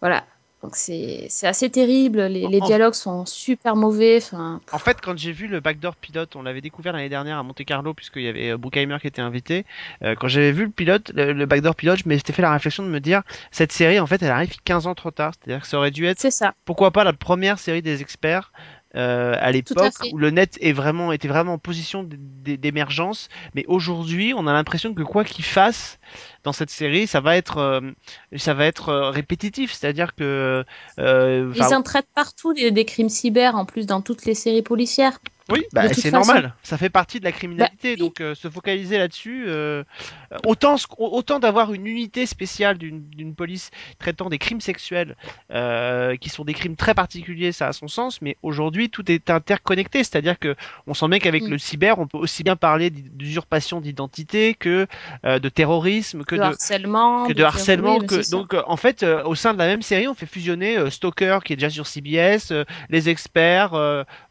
[0.00, 0.24] voilà
[0.62, 5.60] donc c'est assez terrible les, dialogues sont super mauvais En fait, quand j'ai vu le
[5.60, 8.96] backdoor pilote, on l'avait découvert l'année dernière à Monte Carlo, puisqu'il y avait euh, Bruckheimer
[9.00, 9.64] qui était invité.
[10.02, 12.82] Euh, quand j'avais vu le pilote, le, le backdoor pilote, je m'étais fait la réflexion
[12.82, 15.32] de me dire, cette série, en fait, elle arrive 15 ans trop tard.
[15.38, 18.52] C'est-à-dire que ça aurait dû être, c'est ça pourquoi pas, la première série des experts.
[18.96, 23.28] Euh, à l'époque où le net est vraiment était vraiment en position d'émergence.
[23.54, 25.98] Mais aujourd'hui on a l'impression que quoi qu'il fasse
[26.48, 27.80] dans cette série ça va être euh,
[28.36, 30.64] ça va être euh, répétitif c'est-à-dire que
[30.98, 34.62] euh, Ils en traitent partout des, des crimes cyber, en plus dans toutes les séries
[34.62, 35.18] policières.
[35.50, 36.54] Oui, bah, c'est normal.
[36.62, 37.96] Ça fait partie de la criminalité.
[37.96, 37.96] Bah, oui.
[37.96, 39.82] Donc euh, se focaliser là-dessus, euh,
[40.44, 45.16] autant autant d'avoir une unité spéciale d'une police traitant des crimes sexuels,
[45.52, 48.20] euh, qui sont des crimes très particuliers, ça a son sens.
[48.20, 50.04] Mais aujourd'hui, tout est interconnecté.
[50.04, 50.54] C'est-à-dire que
[50.86, 51.50] on sent bien qu'avec Mm.
[51.50, 54.86] le cyber, on peut aussi bien parler d'usurpation d'identité que
[55.24, 57.26] de terrorisme, que de, harcèlement.
[57.26, 58.36] que de harcèlement oui, mais que c'est ça.
[58.36, 60.90] donc euh, en fait euh, au sein de la même série on fait fusionner euh,
[60.90, 62.52] Stalker qui est déjà sur CBS
[62.88, 63.72] les experts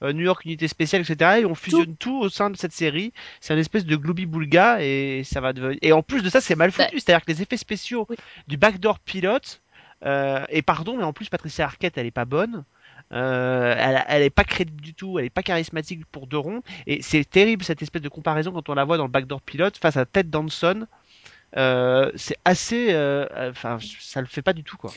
[0.01, 3.53] New York unité spéciale etc et on fusionne tout, au sein de cette série c'est
[3.53, 6.55] un espèce de gloubi boulga et ça va devenir et en plus de ça c'est
[6.55, 7.01] mal foutu Bah.
[7.05, 8.15] c'est à dire que les effets spéciaux Oui.
[8.47, 9.61] du backdoor pilote
[10.05, 12.63] euh, et pardon mais en plus Patricia Arquette elle est pas bonne
[13.13, 16.61] euh, elle, elle est pas crédible du tout, elle est pas charismatique pour deux ronds,
[16.87, 19.77] et c'est terrible cette espèce de comparaison quand on la voit dans le backdoor pilote
[19.77, 20.87] face à Ted Danson.
[21.55, 24.93] Euh, c'est assez, euh, euh, enfin, ça le fait pas du tout quoi.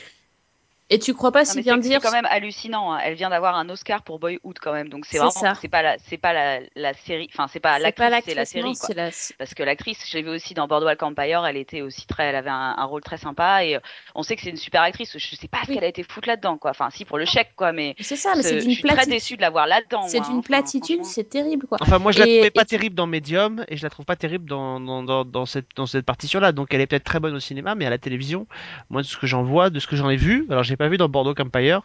[0.91, 2.91] Et tu crois pas Non, si bien c'est dire c'est quand même hallucinant.
[2.93, 2.99] hein.
[3.03, 5.95] Elle vient d'avoir un Oscar pour Boyhood quand même, donc c'est vraiment c'est pas la
[5.99, 8.87] c'est pas la, la série, enfin c'est pas l'actrice, c'est la non, série quoi.
[8.87, 9.09] c'est la.
[9.37, 12.35] Parce que l'actrice, je l'ai vue aussi dans Boardwalk Empire, elle était aussi très, elle
[12.35, 13.79] avait un, un rôle très sympa et euh,
[14.15, 15.17] on sait que c'est une super actrice.
[15.17, 15.75] Je sais pas ce Oui.
[15.75, 16.71] qu'elle a été foutre là-dedans quoi.
[16.71, 18.83] Enfin si pour le chèque quoi, mais C'est ça, mais ce- c'est je d'une suis
[18.83, 19.13] très platitude.
[19.13, 20.07] déçue de la voir là-dedans.
[20.09, 21.77] C'est d'une enfin, platitude, c'est terrible quoi.
[21.81, 24.05] Enfin, moi, je la Et- trouvais pas et terrible dans Medium et je la trouve
[24.05, 26.51] pas terrible dans, dans, dans, dans cette, dans cette partition-là.
[26.51, 28.45] Donc, elle est peut-être très bonne au cinéma, mais à la télévision,
[28.89, 30.89] moi, de ce que j'en vois, de ce que j'en ai vu, alors j'ai pas
[30.89, 31.83] vu dans Bordeaux Empire,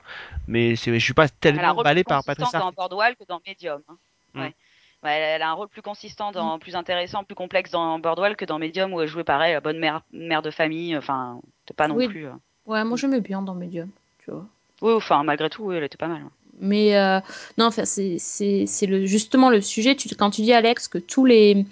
[0.48, 2.44] mais je suis pas Elle a un tellement rôle emballé plus par Patricia.
[2.46, 3.82] consistant dans Boardwalk que dans Medium.
[3.88, 3.96] hein.
[4.32, 4.40] Mm.
[4.40, 4.54] Ouais.
[5.04, 8.46] Ouais, elle, a un rôle plus consistant, dans, plus intéressant, plus complexe dans Boardwalk que
[8.46, 10.96] dans Medium où elle jouait pareil, la bonne mère, mère de famille.
[10.96, 11.40] Enfin,
[11.76, 12.08] pas non Oui.
[12.08, 12.26] plus.
[12.26, 12.30] euh.
[12.64, 13.90] Ouais, moi j'aimais bien dans Medium,
[14.24, 14.46] tu vois.
[14.80, 16.22] Oui, enfin malgré tout, oui, elle était pas mal.
[16.58, 17.20] Mais euh,
[17.58, 19.94] non, enfin, c'est c'est c'est le justement le sujet.
[19.94, 21.66] Tu, quand tu dis Alex que tous les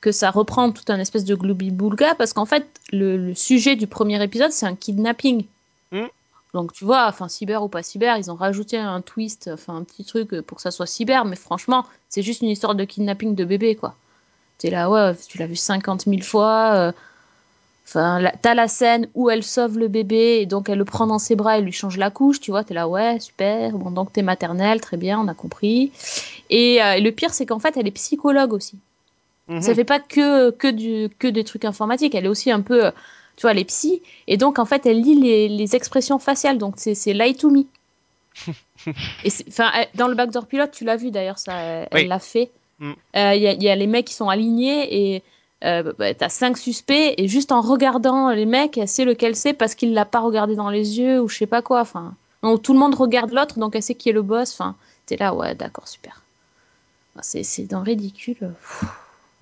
[0.00, 3.76] que ça reprend tout un espèce de gloobie boulga parce qu'en fait le, le sujet
[3.76, 5.46] du premier épisode c'est un kidnapping.
[6.54, 9.84] Donc tu vois, enfin cyber ou pas cyber, ils ont rajouté un twist, enfin un
[9.84, 13.34] petit truc pour que ça soit cyber, mais franchement c'est juste une histoire de kidnapping
[13.34, 13.96] de bébé quoi.
[14.58, 16.72] T'es là ouais, tu l'as vu 50 000 fois.
[16.76, 16.92] euh,
[17.86, 21.06] Enfin, la- t'as la scène où elle sauve le bébé et donc elle le prend
[21.06, 23.90] dans ses bras et lui change la couche, tu vois, t'es là, ouais, super, bon,
[23.90, 25.92] donc t'es maternelle, très bien, on a compris.
[26.48, 28.78] Et, euh, et le pire, c'est qu'en fait, elle est psychologue aussi.
[29.48, 29.62] Mhm.
[29.62, 32.86] Ça fait pas que, que, du, que des trucs informatiques, elle est aussi un peu,
[32.86, 32.90] euh,
[33.36, 36.58] tu vois, elle est psy, et donc en fait, elle lit les, les expressions faciales,
[36.58, 37.64] donc c'est lie to me.
[39.24, 42.06] et enfin, dans le backdoor pilote, tu l'as vu d'ailleurs, ça, elle Oui.
[42.06, 42.50] l'a fait.
[42.80, 42.92] Mm.
[43.16, 45.22] Euh, Il y, a, il y a les mecs qui sont alignés et
[45.64, 49.52] euh, bah, t'as cinq suspects et juste en regardant les mecs, elle sait lequel c'est
[49.52, 51.80] parce qu'il l'a pas regardé dans les yeux ou je sais pas quoi.
[51.80, 52.14] Enfin,
[52.62, 54.52] tout le monde regarde l'autre donc elle sait qui est le boss.
[54.52, 54.74] Enfin,
[55.06, 56.20] t'es là, ouais, d'accord, super.
[57.22, 58.36] C'est dans le ridicule.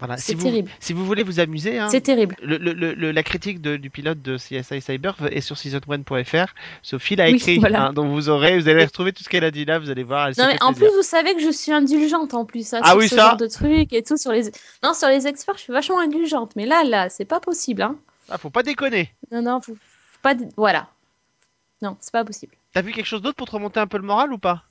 [0.03, 0.17] Voilà.
[0.17, 0.71] c'est Si vous, terrible.
[0.81, 2.35] si vous voulez vous amuser, hein, C'est terrible.
[2.43, 6.55] le, le, le- le- la critique de- du pilote de CSI Cyber est sur season1.fr.
[6.83, 7.87] Sophie l'a Oui, écrit, voilà.
[7.89, 10.03] hein, donc vous aurez, vous allez retrouver tout ce qu'elle a dit là, vous allez
[10.03, 10.29] voir.
[10.29, 10.89] Elle Non mais en plaisir.
[10.89, 13.29] plus vous savez que je suis indulgente en plus hein, Ah sur oui, ce ça.
[13.29, 14.51] genre de trucs et tout sur les
[14.83, 17.97] non sur les experts je suis vachement indulgente mais là là c'est pas possible hein
[18.29, 19.13] Ah, faut pas déconner.
[19.31, 20.89] non non faut, faut pas voilà
[21.81, 24.05] non c'est pas possible T'as vu quelque chose d'autre pour te remonter un peu le
[24.05, 24.65] moral ou pas?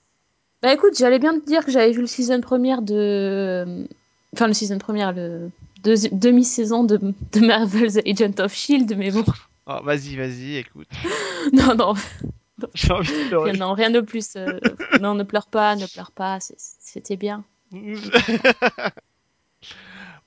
[0.64, 3.88] Bah écoute, j'allais bien te dire que j'avais vu le season première de.
[4.34, 5.52] Enfin, le season première, le
[5.84, 9.26] demi-saison de, de Marvel's Agent of Shield, mais bon.
[9.68, 10.88] Oh, vas-y, vas-y, écoute.
[11.54, 11.94] Non, non,
[12.76, 14.36] J'ai envie de rien, non, rien de plus.
[14.36, 14.60] euh,
[15.02, 17.44] Non, ne pleure pas, ne pleure pas, c'était bien.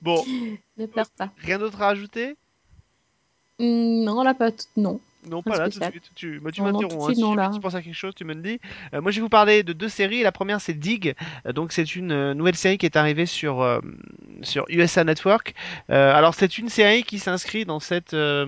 [0.01, 0.23] bon,
[0.77, 1.31] Ne pleure pas.
[1.37, 2.35] rien d'autre à ajouter?
[3.59, 4.65] Hum, non, là, pas tout.
[4.77, 4.99] Non.
[5.29, 5.91] Non, Pas là tout de spécial.
[5.91, 6.11] suite.
[6.15, 6.93] Tu, bah, tu Non, non, m'interromps.
[6.93, 7.05] tout de hein.
[7.07, 7.51] suite, Si non, jamais là.
[7.53, 8.59] tu penses à quelque chose, tu me le dis.
[8.93, 10.23] Euh, moi, je vais vous parler de deux séries.
[10.23, 11.15] La première, c'est Dig.
[11.45, 13.79] Euh, donc, c'est une euh, nouvelle série qui est arrivée sur, euh,
[14.41, 15.53] sur USA Network.
[15.89, 18.47] Euh, alors, c'est une série qui s'inscrit dans cette euh,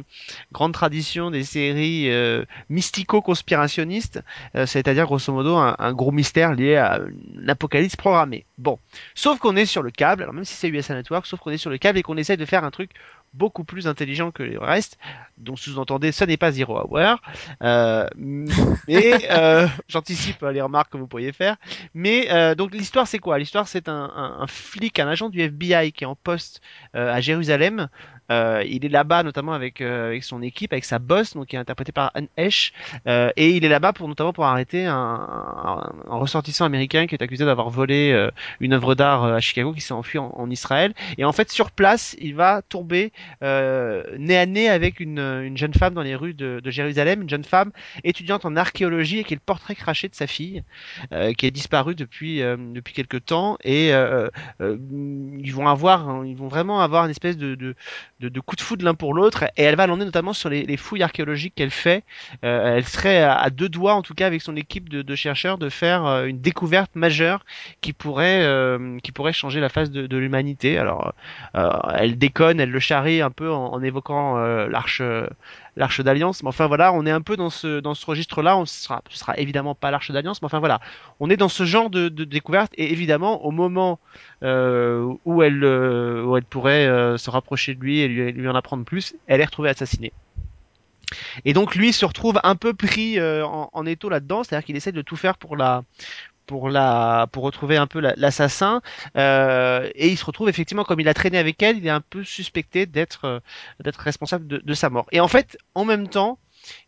[0.52, 4.22] grande tradition des séries euh, mystico-conspirationnistes.
[4.56, 7.00] Euh, C'est-à-dire, grosso modo, un, un gros mystère lié à
[7.36, 8.46] une apocalypse programmée.
[8.58, 8.80] Bon.
[9.16, 10.24] Sauf qu'on est sur le câble.
[10.24, 12.38] Alors, même si c'est USA Network, sauf qu'on est sur le câble et qu'on essaye
[12.38, 12.92] de faire un truc
[13.34, 14.98] beaucoup plus intelligent que le reste.
[15.38, 17.18] Donc, sous-entendez, ça n'est pas Zero Hour.
[17.64, 21.58] Euh, mais euh, j'anticipe euh, les remarques que vous pourriez faire.
[21.94, 23.38] Mais euh, donc l'histoire c'est quoi?
[23.40, 26.62] L'histoire c'est un, un, un flic, un agent du FBI qui est en poste
[26.96, 27.88] euh, à Jérusalem.
[28.32, 31.56] Euh, il est là-bas notamment avec euh, avec son équipe, avec sa boss, donc qui
[31.56, 32.74] est interprété par Anne Hesh,
[33.08, 37.24] euh, et il est là-bas pour notamment pour arrêter un, un, ressortissant américain qui est
[37.24, 40.50] accusé d'avoir volé euh, une œuvre d'art euh, à Chicago, qui s'est enfui en, en
[40.50, 40.94] Israël.
[41.18, 43.12] Et en fait sur place, il va tourber
[43.44, 47.22] euh, nez à nez avec une, une jeune femme dans les rues de, de Jérusalem,
[47.22, 47.72] une jeune femme
[48.04, 50.64] étudiante en archéologie et qui est le portrait craché de sa fille,
[51.38, 53.58] qui est disparue depuis depuis quelque temps.
[53.64, 57.76] Et ils vont avoir, hein, ils vont vraiment avoir une espèce de de,
[58.20, 59.46] de, de coup de foudre l'un pour l'autre.
[59.58, 62.04] Et elle va l'emmener notamment sur les, les fouilles archéologiques qu'elle fait.
[62.44, 65.58] Euh, elle serait à, deux doigts, en tout cas avec son équipe de, de chercheurs,
[65.58, 67.46] de faire euh, une découverte majeure
[67.82, 70.78] qui pourrait euh, qui pourrait changer la face de, de l'humanité.
[70.78, 71.14] Alors
[71.56, 75.02] euh, elle déconne, elle le charrie un peu en, en évoquant euh, l'arche
[75.78, 76.44] l'arche d'alliance.
[76.44, 78.58] Mais enfin voilà, on est un peu dans ce dans ce registre-là.
[78.58, 80.82] On sera ce sera évidemment pas l'arche d'alliance, mais enfin voilà,
[81.20, 82.74] on est dans ce genre de, découverte.
[82.76, 84.00] Et évidemment, au moment
[84.44, 88.56] euh, où elle euh, où elle pourrait euh, se rapprocher de lui et lui, en
[88.56, 90.12] apprendre plus, elle est retrouvée assassinée.
[91.46, 94.92] Et donc lui se retrouve un peu pris en, en étau là-dedans, c'est-à-dire qu'il essaie
[94.92, 95.84] de tout faire pour la
[96.48, 98.82] pour la pour retrouver un peu la- l'assassin
[99.18, 102.02] euh, et il se retrouve effectivement comme il a traîné avec elle il est un
[102.02, 103.40] peu suspecté d'être euh,
[103.84, 105.08] d'être responsable de, de sa mort.
[105.12, 106.40] Et en fait en même temps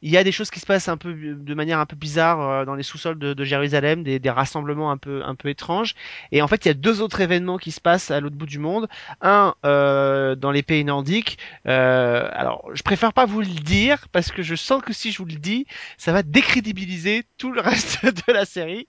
[0.01, 2.41] il y a des choses qui se passent un peu de manière un peu bizarre
[2.41, 5.95] euh, dans les sous-sols de, Jérusalem, des, rassemblements un peu un peu étranges.
[6.31, 8.45] Et en fait, il y a deux autres événements qui se passent à l'autre bout
[8.45, 8.87] du monde.
[9.21, 11.37] Un euh, dans les pays nordiques.
[11.67, 15.17] Euh, alors, je préfère pas vous le dire parce que je sens que si je
[15.17, 15.65] vous le dis,
[15.97, 18.87] ça va décrédibiliser tout le reste de la série.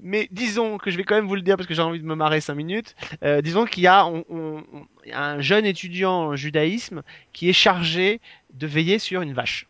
[0.00, 2.06] Mais disons que je vais quand même vous le dire parce que j'ai envie de
[2.06, 2.94] me marrer cinq minutes.
[3.42, 4.08] Disons qu'il y a
[5.14, 8.20] un jeune étudiant en judaïsme qui est chargé
[8.54, 9.66] de veiller sur une vache.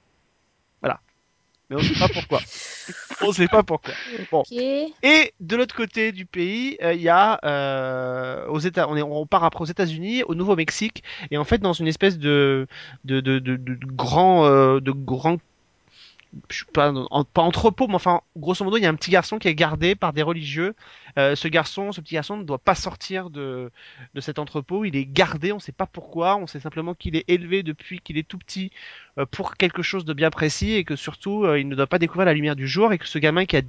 [1.68, 2.40] Mais on sait pas pourquoi.
[3.22, 3.92] on sait pas pourquoi.
[4.32, 4.52] Ok.
[4.52, 9.02] Et de l'autre côté du pays, euh, il y a euh, aux États, on, est,
[9.02, 12.68] on part après aux États-Unis, au Nouveau-Mexique, et en fait dans une espèce de
[13.04, 15.38] de de, de, de grand euh, de grand
[16.72, 17.24] pas, en-
[17.88, 20.22] mais enfin, grosso modo, il y a un petit garçon qui est gardé par des
[20.22, 20.74] religieux.
[21.18, 23.70] Euh, ce garçon, ce petit garçon ne doit pas sortir de,
[24.14, 24.84] de cet entrepôt.
[24.84, 26.36] Il est gardé, on ne sait pas pourquoi.
[26.36, 28.70] On sait simplement qu'il est élevé depuis qu'il est tout petit
[29.18, 31.98] euh, pour quelque chose de bien précis et que surtout, euh, il ne doit pas
[31.98, 33.62] découvrir la lumière du jour et que ce gamin qui a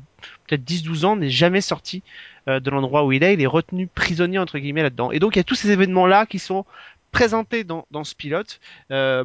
[0.47, 2.03] peut-être 10-12 ans n'est jamais sorti
[2.47, 3.33] de l'endroit où il est.
[3.33, 5.11] Il est retenu prisonnier, entre guillemets, là-dedans.
[5.11, 6.65] Et donc, il y a tous ces événements-là qui sont
[7.11, 8.59] présentés dans, dans ce pilote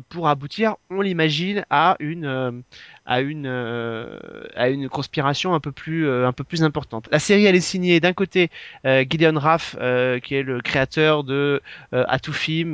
[0.08, 2.62] pour aboutir, on l'imagine, à une
[3.04, 4.18] à une euh,
[4.54, 7.08] à une conspiration un peu plus euh, un peu plus importante.
[7.10, 8.50] La série elle est signée d'un côté
[8.86, 9.76] euh, Gideon Raff
[10.22, 11.60] qui est le créateur de
[11.92, 12.72] Atufim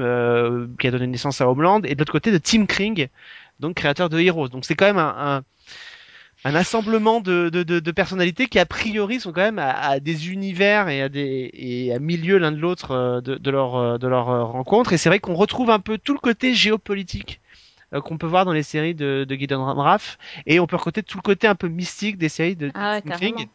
[0.78, 3.08] qui a donné naissance à Homeland et de l'autre côté de Tim Kring
[3.60, 4.48] donc créateur de Heroes.
[4.48, 5.42] Donc c'est quand même un, un
[6.44, 9.98] un assemblement de, de, de, de personnalités qui a priori sont quand même à, à
[9.98, 14.26] des univers et à des et à milieu l'un de l'autre de, leur de leur
[14.52, 17.40] rencontre et c'est vrai qu'on retrouve un peu tout le côté géopolitique
[17.94, 21.02] euh, qu'on peut voir dans les séries de, de Gideon Raff et on peut recruter
[21.02, 22.72] tout le côté un peu mystique des séries de
[23.10, 23.48] Ah ouais.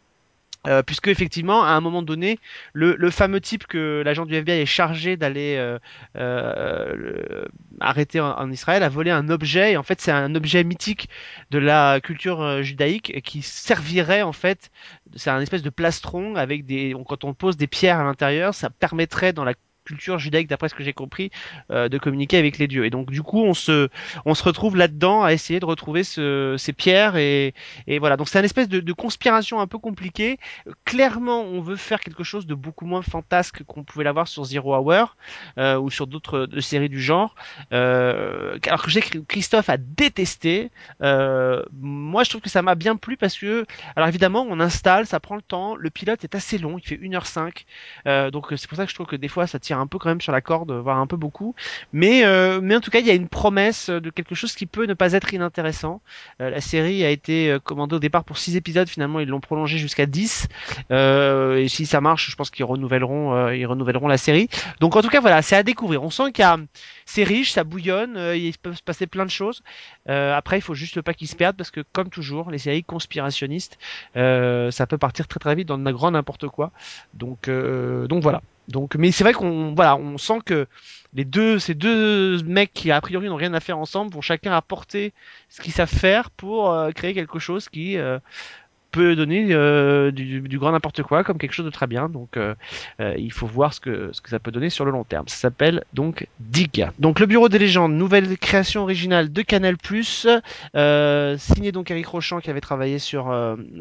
[0.65, 2.39] Euh, puisque effectivement, à un moment donné,
[2.71, 5.77] le, le fameux type que l'agent du FBI est chargé d'aller euh,
[6.15, 7.45] euh,
[7.81, 11.09] arrêter en, en Israël a volé un objet, et en fait c'est un objet mythique
[11.51, 14.71] de la culture judaïque qui servirait en fait,
[15.15, 18.53] c'est un espèce de plastron avec des, on- quand on pose des pierres à l'intérieur,
[18.53, 19.53] ça permettrait dans la
[19.85, 21.31] culture judaïque, d'après ce que j'ai compris,
[21.71, 22.85] euh, de communiquer avec les dieux.
[22.85, 23.89] Et donc du coup, on se,
[24.25, 27.53] on se retrouve là-dedans à essayer de retrouver ce, ces pierres et,
[27.87, 28.17] et voilà.
[28.17, 30.37] Donc c'est un espèce de, de conspiration un peu compliquée
[30.85, 34.75] clairement on veut faire quelque chose de beaucoup moins fantasque qu'on pouvait l'avoir sur Zero
[34.75, 35.15] Hour
[35.57, 37.35] euh, ou sur d'autres séries du genre
[37.71, 40.71] euh, alors que j'ai Christophe a détesté
[41.01, 43.65] euh, moi je trouve que ça m'a bien plu parce que
[43.95, 46.97] alors évidemment on installe ça prend le temps le pilote est assez long il fait
[46.97, 47.65] 1h05
[48.07, 49.97] euh, donc c'est pour ça que je trouve que des fois ça tire un peu
[49.97, 51.55] quand même sur la corde voire un peu beaucoup
[51.91, 54.65] mais euh, mais en tout cas il y a une promesse de quelque chose qui
[54.65, 56.01] peut ne pas être inintéressant
[56.41, 59.39] euh, la série a été euh, commandée au départ pour 6 épisodes finalement ils l'ont
[59.39, 60.47] prolongée jusqu'à 10
[60.91, 64.49] euh, et si ça marche, je pense qu'ils renouvelleront, ils renouvelleront la série.
[64.79, 66.03] Donc en tout cas, voilà, c'est à découvrir.
[66.03, 66.45] On sent qu'il
[67.05, 69.63] c'est riche, ça bouillonne, il peut se passer plein de choses.
[70.07, 73.77] Après, il faut juste pas qu'ils se perdent parce que comme toujours, les séries conspirationnistes,
[74.15, 76.71] ça peut partir très très vite dans le grand n'importe quoi.
[77.13, 78.41] Donc donc voilà.
[78.67, 80.67] Donc, mais c'est vrai qu'on voilà, on sent que
[81.13, 84.53] les deux, ces deux mecs qui a priori n'ont rien à faire ensemble vont chacun
[84.53, 85.13] apporter
[85.49, 88.19] ce qu'ils savent faire pour euh, créer quelque chose qui euh,
[88.93, 92.07] peut donner euh, du, grand n'importe quoi comme quelque chose de très bien.
[92.09, 92.53] Donc euh,
[93.01, 95.27] euh, il faut voir ce que, ce que ça peut donner sur le long terme.
[95.27, 96.87] Ça s'appelle donc Dig.
[96.99, 99.75] Donc le Bureau des légendes, nouvelle création originale de Canal+,
[101.39, 103.35] signé donc Eric Rochant qui avait travaillé sur,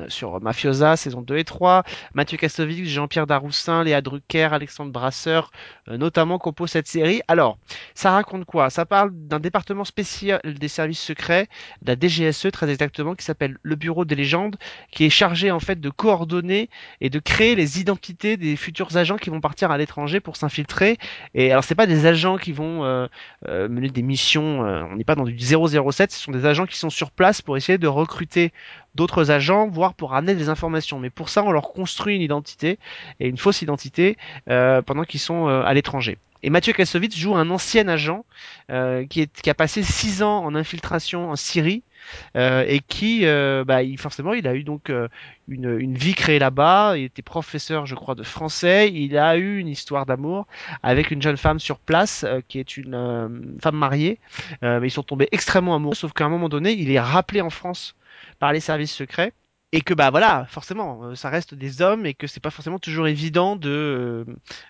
[0.09, 1.85] sur Mafiosa saison 2 et 3,
[2.15, 5.51] Mathieu Kastovic, Jean-Pierre Daroussin, Léa Drucker, Alexandre Brasseur,
[5.89, 7.21] notamment composent cette série.
[7.29, 7.59] Alors,
[7.95, 8.71] ça raconte quoi?
[8.71, 11.49] Ça parle d'un département spécial des services secrets,
[11.83, 14.57] de la DGSE très exactement, qui s'appelle le Bureau des légendes,
[14.91, 16.69] qui est chargé en fait de coordonner
[17.01, 20.99] et de créer les identités des futurs agents qui vont partir à l'étranger pour s'infiltrer.
[21.35, 23.07] Et alors c'est pas des agents qui vont euh,
[23.49, 26.67] euh, mener des missions, euh, on n'est pas dans du 007, ce sont des agents
[26.67, 28.53] qui sont sur place pour essayer de recruter
[28.95, 30.99] d'autres agents, voire pour amener des informations.
[30.99, 32.79] Mais pour ça, on leur construit une identité
[33.21, 36.19] et une fausse identité pendant qu'ils sont à l'étranger.
[36.43, 38.27] Et Mathieu Kassovitz joue un ancien agent
[39.09, 41.83] qui, qui a passé six ans en infiltration en Syrie
[42.35, 45.09] et qui, euh, bah, forcément, il a eu donc euh,
[45.49, 46.97] une, vie créée là-bas.
[46.97, 48.91] Il était professeur, je crois, de français.
[48.93, 50.47] Il a eu une histoire d'amour
[50.83, 53.29] avec une jeune femme sur place euh, qui est une euh,
[53.63, 54.19] femme mariée.
[54.63, 57.41] Euh, mais ils sont tombés extrêmement amoureux, sauf qu'à un moment donné, il est rappelé
[57.41, 57.95] en France
[58.39, 59.33] par les services secrets
[59.73, 62.79] et que bah voilà forcément euh, ça reste des hommes et que c'est pas forcément
[62.79, 64.25] toujours évident de euh,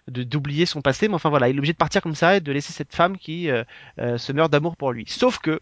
[0.08, 2.52] d'oublier son passé mais enfin voilà il est obligé de partir comme ça et de
[2.52, 3.64] laisser cette femme qui euh,
[3.98, 5.60] euh, se meurt d'amour pour lui sauf que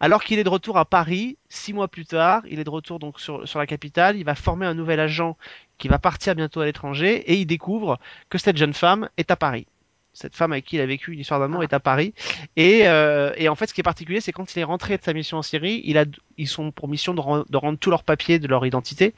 [0.00, 2.98] alors qu'il est de retour à Paris, six mois plus tard, il est de retour
[2.98, 5.36] donc sur, sur la capitale, il va former un nouvel agent
[5.76, 7.98] qui va partir bientôt à l'étranger et il découvre
[8.30, 9.66] que cette jeune femme est à Paris.
[10.12, 11.64] Cette femme avec qui il a vécu une histoire d'amour Ah.
[11.64, 12.14] est à Paris.
[12.56, 15.02] Et, euh, et en fait, ce qui est particulier, c'est quand il est rentré de
[15.02, 16.04] sa mission en Syrie, il a,
[16.36, 19.14] ils sont pour mission de, ren- de rendre tous leurs papiers de leur identité.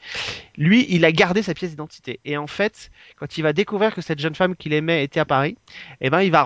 [0.57, 2.19] Lui, il a gardé sa pièce d'identité.
[2.25, 5.25] Et en fait, quand il va découvrir que cette jeune femme qu'il aimait était à
[5.25, 5.57] Paris,
[6.01, 6.45] eh ben, il va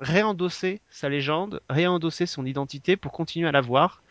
[0.00, 4.02] réendosser sa légende, réendosser son identité pour continuer à la voir.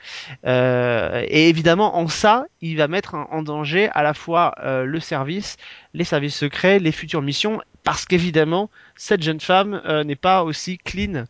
[0.45, 4.83] Euh, et évidemment, en ça, il va mettre en, en danger à la fois euh,
[4.85, 5.57] le service,
[5.93, 10.77] les services secrets, les futures missions, parce qu'évidemment, cette jeune femme euh, n'est pas aussi
[10.77, 11.25] clean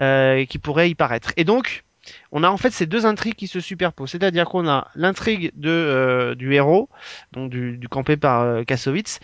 [0.00, 1.32] euh, qu'il pourrait y paraître.
[1.36, 1.84] Et donc,
[2.32, 5.70] on a en fait ces deux intrigues qui se superposent, c'est-à-dire qu'on a l'intrigue de
[5.70, 6.88] euh, du héros,
[7.32, 9.20] donc du, du campé par euh, Kassovitz,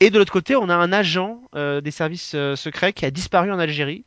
[0.00, 3.58] et de l'autre côté, on a un agent des services secrets qui a disparu en
[3.58, 4.06] Algérie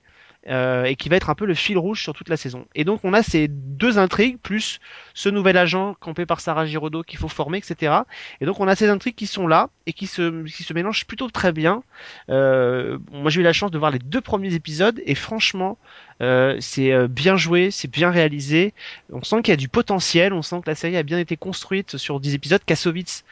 [0.50, 2.66] euh, et qui va être un peu le fil rouge sur toute la saison.
[2.76, 4.80] Et donc on a ces deux intrigues plus
[5.14, 8.02] ce nouvel agent campé par Sarah Giraudot qu'il faut former, etc.
[8.42, 11.06] Et donc on a ces intrigues qui sont là et qui se qui se mélangent
[11.06, 11.84] plutôt très bien.
[12.30, 15.78] Euh, moi j'ai eu la chance de voir les deux premiers épisodes et franchement
[16.22, 18.74] euh, c'est euh, bien joué, c'est bien réalisé.
[19.12, 21.38] On sent qu'il y a du potentiel, on sent que la série a bien été
[21.38, 22.62] construite sur 10 épisodes.
[22.66, 23.24] Kassovitz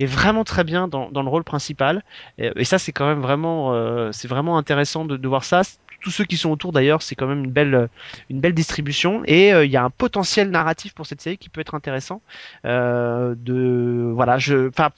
[0.00, 2.02] est vraiment très bien dans, dans le rôle principal
[2.38, 5.62] et, et ça c'est quand même vraiment euh, c'est vraiment intéressant de, de voir ça
[6.04, 7.88] tous ceux qui sont autour d'ailleurs c'est quand même une belle
[8.28, 11.48] une belle distribution et euh, il y a un potentiel narratif pour cette série qui
[11.48, 12.20] peut être intéressant
[12.66, 14.90] euh, de voilà je enfin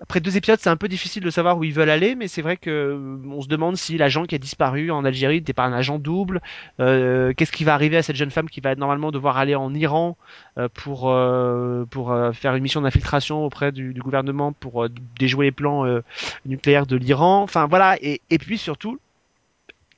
[0.00, 2.42] après deux épisodes, c'est un peu difficile de savoir où ils veulent aller, mais c'est
[2.42, 5.64] vrai que euh, on se demande si l'agent qui a disparu en Algérie n'était pas
[5.64, 6.42] un agent double.
[6.80, 9.72] Euh, Qu'est-ce qui va arriver à cette jeune femme qui va normalement devoir aller en
[9.72, 10.18] Iran
[10.58, 14.88] euh, pour euh, pour euh, faire une mission d'infiltration auprès du, du gouvernement pour euh,
[15.18, 16.02] déjouer les plans euh,
[16.44, 17.42] nucléaires de l'Iran?
[17.42, 18.98] Enfin voilà, et, et puis surtout,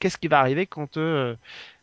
[0.06, 1.34] qu'est-ce qui va arriver quand euh,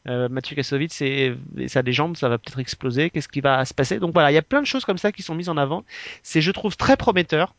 [0.07, 3.09] euh, Mathieu Kassovitz et, et sa légende, ça va peut-être exploser.
[3.09, 3.99] Qu'est-ce qui va se passer?
[3.99, 5.83] Donc voilà, il y a plein de choses comme ça qui sont mises en avant.
[6.23, 7.53] C'est, je trouve, très prometteur.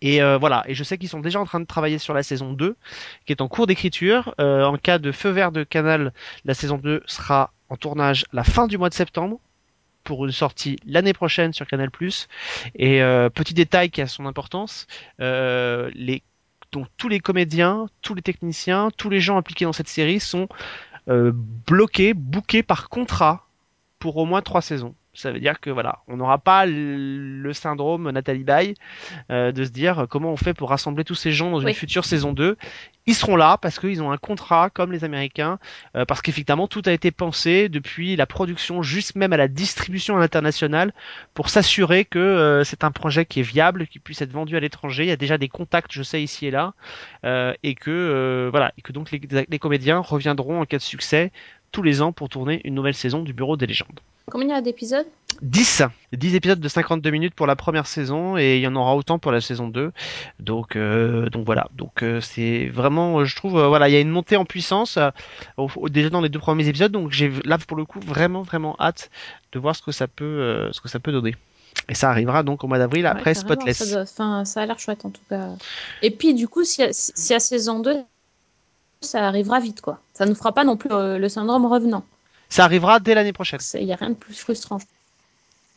[0.00, 2.22] Et euh, voilà, et je sais qu'ils sont déjà en train de travailler sur la
[2.22, 2.76] saison 2,
[3.26, 4.34] qui est en cours d'écriture.
[4.40, 6.12] Euh, en cas de feu vert de Canal,
[6.44, 9.40] la saison 2 sera en tournage la fin du mois de septembre
[10.04, 11.90] pour une sortie l'année prochaine sur Canal+.
[12.76, 14.86] Et euh, petit détail qui a son importance,
[15.18, 16.22] les
[16.72, 20.48] donc tous les comédiens, tous les techniciens, tous les gens impliqués dans cette série sont
[21.08, 23.46] euh, bloqués, bookés par contrat
[23.98, 24.94] pour au moins trois saisons.
[25.14, 28.74] Ça veut dire que voilà, on n'aura pas le syndrome Nathalie Baye
[29.30, 31.74] euh, de se dire comment on fait pour rassembler tous ces gens dans une Oui.
[31.74, 32.56] future saison 2.
[33.04, 35.58] Ils seront là parce qu'ils ont un contrat comme les Américains,
[35.96, 40.16] euh, parce qu'effectivement tout a été pensé depuis la production juste même à la distribution
[40.16, 40.94] à l'international
[41.34, 44.60] pour s'assurer que euh, c'est un projet qui est viable, qui puisse être vendu à
[44.60, 45.02] l'étranger.
[45.02, 46.72] Il y a déjà des contacts, je sais ici et là,
[47.26, 50.82] euh, et que euh, voilà, et que donc les, les comédiens reviendront en cas de
[50.82, 51.32] succès
[51.70, 54.00] tous les ans pour tourner une nouvelle saison du Bureau des légendes.
[54.30, 55.06] Combien il y a d'épisodes?
[55.40, 58.94] 10 10 épisodes de 52 minutes pour la première saison et il y en aura
[58.94, 59.90] autant pour la saison 2
[60.38, 61.68] donc euh, donc voilà.
[61.74, 64.44] Donc euh, c'est vraiment euh, je trouve euh, voilà il y a une montée en
[64.44, 64.98] puissance
[65.56, 66.92] au- au- déjà dans les deux premiers épisodes.
[66.92, 69.10] Donc j'ai là pour le coup vraiment vraiment hâte
[69.52, 71.34] de voir ce que ça peut ce que ça peut donner.
[71.88, 73.78] Et ça arrivera donc au mois d'avril après Ouais, Spotless.
[73.78, 75.48] Ça, doit- ça a l'air chouette en tout cas.
[76.02, 77.96] Et puis du coup, si, si, si à saison 2,
[79.00, 79.98] ça arrivera vite quoi.
[80.14, 82.04] Ça nous fera pas non plus le syndrome revenant.
[82.52, 84.78] Ça arrivera dès l'année prochaine Il n'y a rien de plus frustrant.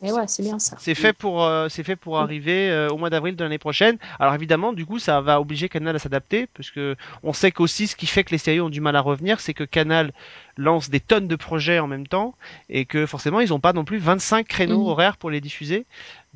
[0.02, 0.76] Et ouais, c'est bien ça.
[0.78, 3.96] C'est fait pour euh, c'est fait pour arriver euh, au mois d'avril de l'année prochaine.
[4.20, 7.86] Alors évidemment, du coup, ça va obliger Canal à s'adapter parce que on sait qu'aussi
[7.86, 10.12] ce qui fait que les séries ont du mal à revenir, c'est que Canal
[10.58, 12.34] lance des tonnes de projets en même temps
[12.68, 14.88] et que forcément, ils n'ont pas non plus 25 créneaux Mhm.
[14.90, 15.86] horaires pour les diffuser.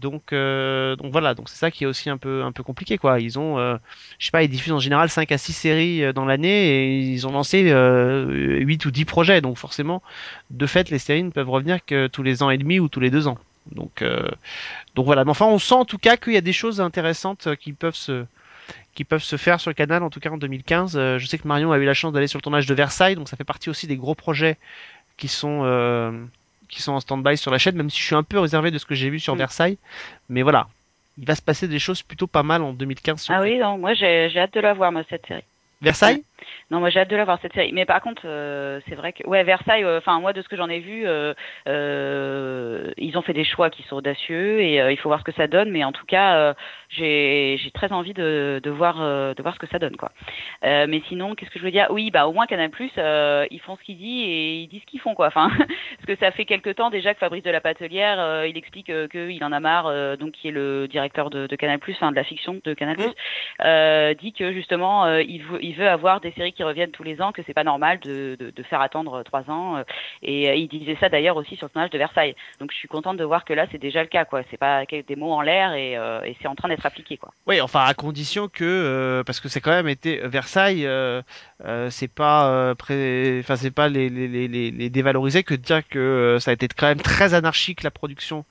[0.01, 2.98] Donc euh, donc voilà, donc c'est ça qui est aussi un peu compliqué.
[3.18, 3.78] Ils euh,
[4.18, 7.32] je sais diffusent en général 5 à 6 séries euh, dans l'année et ils ont
[7.32, 9.40] lancé euh, 8 ou 10 projets.
[9.40, 10.03] Donc forcément,
[10.51, 13.01] de fait, les séries ne peuvent revenir que tous les ans et demi ou tous
[13.01, 13.38] les deux ans.
[13.72, 14.03] Donc,
[14.96, 15.24] voilà.
[15.24, 17.94] Mais enfin, on sent en tout cas qu'il y a des choses intéressantes qui peuvent
[17.94, 20.96] se, faire sur le canal, en tout cas en 2015.
[20.96, 23.14] Euh, je sais que Marion a eu la chance d'aller sur le tournage de Versailles,
[23.14, 24.57] donc ça fait partie aussi des gros projets
[25.16, 25.62] qui sont,
[26.70, 28.78] qui sont en stand-by sur la chaîne, même si je suis un peu réservé de
[28.78, 29.38] ce que j'ai vu sur Mm.
[29.38, 29.78] Versailles.
[30.28, 30.68] Mais voilà.
[31.18, 33.76] Il va se passer des choses plutôt pas mal en 2015 sur Ah oui, non,
[33.76, 35.42] moi j'ai j'ai hâte de la voir, moi, cette série.
[35.82, 36.22] Versailles?
[36.70, 37.72] Non, moi j'ai hâte de la voir cette série.
[37.72, 39.84] Mais par contre, euh, c'est vrai que ouais, Versailles.
[39.84, 41.34] euh, Enfin, moi de ce que j'en ai vu, euh,
[41.95, 45.24] euh, ils ont fait des choix qui sont audacieux et euh, il faut voir ce
[45.24, 45.70] que ça donne.
[45.70, 46.55] Mais en tout cas, euh,
[46.91, 50.11] j'ai très envie de, de voir euh, de voir ce que ça donne quoi.
[50.64, 51.86] Euh, mais sinon, qu'est-ce que je veux dire?
[51.91, 54.80] Oui, bah au moins Canal Plus, euh, ils font ce qu'ils disent et ils disent
[54.82, 55.26] ce qu'ils font quoi.
[55.28, 58.57] Enfin, parce que ça fait quelque temps déjà que Fabrice de la Patelière, euh, il
[58.57, 61.99] explique qu'il en a marre, euh, donc qui est le directeur de, de Canal Plus,
[62.01, 63.12] de la fiction de Canal Plus, Mm.
[63.64, 66.91] euh, dit que justement euh, il, veut, il veut avoir des des séries qui reviennent
[66.91, 69.76] tous les ans que c'est pas normal de, de, de faire attendre trois ans.
[69.76, 69.83] euh,
[70.22, 72.35] Et euh, il disait ça d'ailleurs aussi sur le tournage de Versailles.
[72.61, 74.43] Donc je suis contente de voir que là c'est déjà le cas, quoi.
[74.51, 77.33] C'est pas des mots en l'air et, euh, et c'est en train d'être appliqué, quoi.
[77.47, 81.22] Oui, enfin à condition que euh, parce que c'est quand même été Versailles, euh,
[81.91, 83.39] c'est pas pré...
[83.41, 86.55] enfin c'est pas les, les, les, les les dévaloriser que de dire que ça a
[86.55, 88.45] été quand même très anarchique la production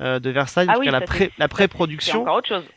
[0.00, 1.30] de Versailles, Ah oui, la, pré...
[1.36, 2.24] la pré-production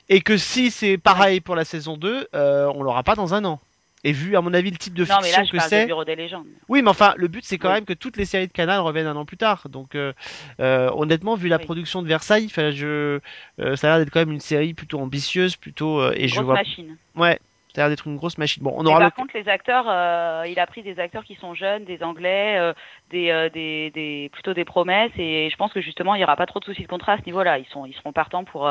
[0.10, 3.46] et que si c'est pareil pour la saison 2, euh, on l'aura pas dans un
[3.46, 3.62] an.
[4.04, 5.62] Et vu à mon avis le type de Non, mais fiction là je que de
[5.70, 6.48] c'est, Bureau des légendes.
[6.68, 7.76] oui, mais enfin, le but c'est quand Oui.
[7.76, 9.70] même que toutes les séries de Canal reviennent un an plus tard.
[9.70, 10.14] Donc, euh,
[10.60, 11.66] euh, honnêtement, vu la Oui.
[11.66, 13.20] production de Versailles, je,
[13.60, 16.46] euh, ça a l'air d'être quand même une série plutôt ambitieuse, plutôt et je Grosse
[16.46, 16.98] vois, machine.
[17.16, 17.40] ouais,
[17.76, 18.64] ça a l'air d'être une grosse machine.
[18.64, 21.24] Bon, on Mais aura par le, contre, les acteurs, euh, il a pris des acteurs
[21.24, 22.74] qui sont jeunes, des Anglais, euh,
[23.12, 26.36] des, euh, des, des, plutôt des promesses, et je pense que justement, il n'y aura
[26.36, 27.60] pas trop de soucis de contrat à ce niveau-là.
[27.60, 28.70] Ils sont, ils seront partants pour,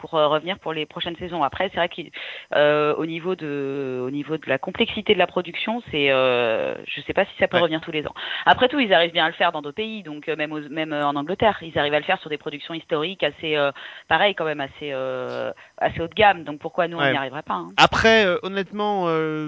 [0.00, 1.42] pour euh, revenir pour les prochaines saisons.
[1.42, 6.10] Après, c'est vrai qu'au niveau de, au niveau de la complexité de la production, c'est,
[6.10, 7.62] euh, je sais pas si ça peut Ouais.
[7.64, 8.14] revenir tous les ans.
[8.46, 10.68] Après tout, ils arrivent bien à le faire dans d'autres pays, donc euh, même, aux-
[10.70, 13.70] même euh, en Angleterre, ils arrivent à le faire sur des productions historiques assez, euh,
[14.08, 16.44] pareil quand même, assez, euh, assez haut de gamme.
[16.44, 17.70] Donc pourquoi nous on n'y arriverait pas hein?
[17.76, 19.46] Après, euh, honnêtement, euh,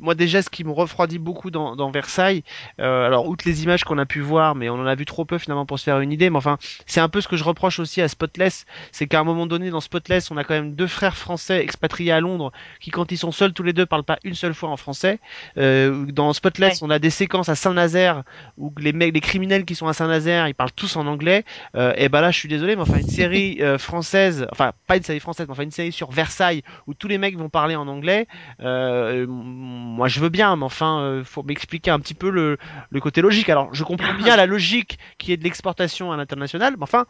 [0.00, 2.42] moi déjà, ce qui me refroidit beaucoup dans, dans Versailles,
[2.80, 5.24] euh, alors outre les images qu'on a pu voir, mais on en a vu trop
[5.24, 6.56] peu finalement pour se faire une idée, mais enfin,
[6.86, 9.57] c'est un peu ce que je reproche aussi à Spotless, c'est qu'à un moment donné
[9.58, 13.18] dans Spotless, on a quand même deux frères français expatriés à Londres qui, quand ils
[13.18, 15.18] sont seuls tous les deux, parlent pas une seule fois en français.
[15.56, 18.22] Euh, dans Spotless, on a des séquences à Saint-Nazaire
[18.56, 21.44] où les mecs, les criminels qui sont à Saint-Nazaire, ils parlent tous en anglais.
[21.74, 24.96] Euh, et ben là, je suis désolé, mais enfin une série euh, française, enfin pas
[24.96, 27.76] une série française, mais enfin une série sur Versailles où tous les mecs vont parler
[27.76, 28.26] en anglais.
[28.60, 32.58] Moi, je veux bien, mais enfin, faut m'expliquer un petit peu le,
[32.90, 33.48] le côté logique.
[33.48, 37.06] Alors, je comprends bien la logique qui est de l'exportation à l'international, mais enfin,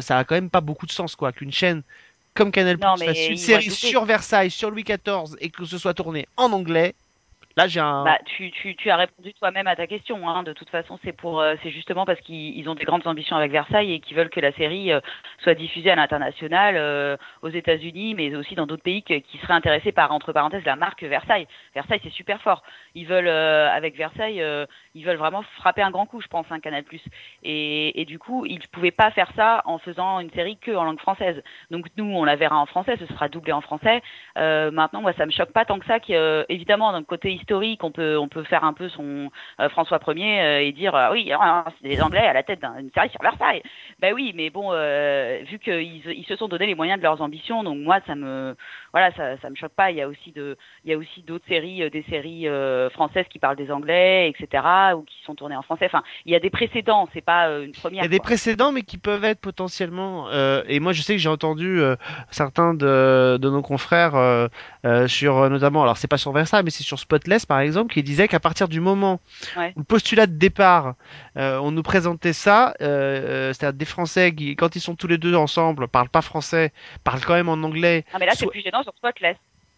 [0.00, 1.73] ça a quand même pas beaucoup de sens, quoi, qu'une chaîne
[2.34, 5.94] comme Canal Plus fasse une série sur Versailles, sur Louis XIV, et que ce soit
[5.94, 6.94] tourné en anglais.
[7.56, 8.02] Là, j'ai un.
[8.04, 10.28] Bah, tu, tu, tu as répondu toi-même à ta question.
[10.28, 10.42] Hein.
[10.42, 13.36] De toute façon, c'est pour, euh, c'est justement parce qu'ils ils ont des grandes ambitions
[13.36, 15.00] avec Versailles et qu'ils veulent que la série euh,
[15.38, 19.52] soit diffusée à l'international, euh, aux États-Unis, mais aussi dans d'autres pays que- qui seraient
[19.54, 21.46] intéressés par entre parenthèses la marque Versailles.
[21.74, 22.64] Versailles, c'est super fort.
[22.96, 24.42] Ils veulent euh, avec Versailles,
[24.94, 26.84] ils veulent vraiment frapper un grand coup, je pense, un Canal+.
[27.44, 30.84] Et, et du coup, ils pouvaient pas faire ça en faisant une série que en
[30.84, 31.40] langue française.
[31.70, 34.02] Donc nous, on la verra en français, ce sera doublé en français.
[34.36, 35.98] Maintenant, moi, ça me choque pas tant que ça.
[36.10, 39.30] Euh, évidemment, d'un côté historique, on peut, on peut faire un peu son
[39.60, 42.60] euh, François Ier euh, et dire euh, oui, ah, c'est des Anglais à la tête
[42.60, 43.62] d'une série sur Versailles.
[44.00, 47.62] Ben oui, mais bon, vu qu'ils ils se sont donné les moyens de leurs ambitions,
[47.62, 48.56] donc moi, ça me,
[48.92, 49.90] voilà, ça, ça me choque pas.
[49.90, 52.46] Il y a aussi de, il y a aussi d'autres séries, des séries
[52.92, 54.64] françaises qui parlent des Anglais, etc.,
[54.96, 55.86] ou qui sont tournées en français.
[55.86, 57.08] Enfin, il y a des précédents.
[57.12, 58.02] C'est pas une Il première.
[58.02, 60.30] y a des précédents, mais qui peuvent être potentiellement.
[60.66, 61.80] et moi, je sais que j'ai entendu
[62.30, 64.48] certains de, de nos confrères
[65.06, 66.98] sur notamment, alors c'est pas sur Versailles, mais c'est sur
[67.46, 69.20] Par exemple, qui disaient qu'à partir du moment
[69.56, 69.72] Ouais.
[69.76, 70.94] où le postulat de départ,
[71.36, 75.06] euh, on nous présentait ça, euh, euh, c'est-à-dire des Français qui, quand ils sont tous
[75.08, 76.72] les deux ensemble, parlent pas français,
[77.02, 78.04] parlent quand même en anglais.
[78.12, 79.36] Ah, mais là, c'est plus gênant sur Spotless.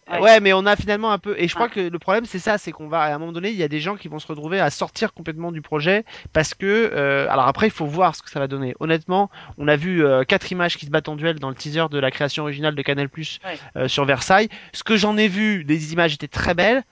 [0.09, 0.19] Ouais.
[0.21, 0.39] Ouais.
[0.39, 1.35] mais on a finalement un peu.
[1.37, 1.71] Et je crois Ouais.
[1.73, 3.67] que le problème, c'est ça, c'est qu'on va à un moment donné, il y a
[3.67, 6.65] des gens qui vont se retrouver à sortir complètement du projet parce que.
[6.93, 8.73] euh, alors après, il faut voir ce que ça va donner.
[8.79, 11.87] Honnêtement, on a vu euh, quatre images qui se battent en duel dans le teaser
[11.91, 13.59] de la création originale de Canal Plus Ouais.
[13.75, 14.47] euh, sur Versailles.
[14.71, 16.83] Ce que j'en ai vu, des images étaient très belles.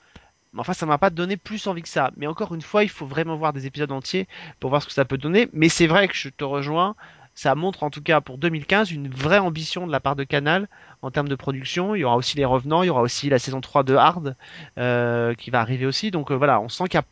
[0.56, 2.12] Mais enfin, ça m'a pas donné plus envie que ça.
[2.18, 4.28] Mais encore une fois, il faut vraiment voir des épisodes entiers
[4.60, 5.50] pour voir ce que ça peut donner.
[5.54, 6.96] Mais c'est vrai que je te rejoins.
[7.34, 10.70] Ça montre en tout cas pour 2015 une vraie ambition de la part de Canal
[11.02, 11.94] en termes de production.
[11.94, 14.38] Il y aura aussi les revenants, il y aura aussi la saison 3 de Hard
[14.78, 16.12] euh, qui va arriver aussi.
[16.12, 17.06] Donc euh, voilà, on sent qu'il y a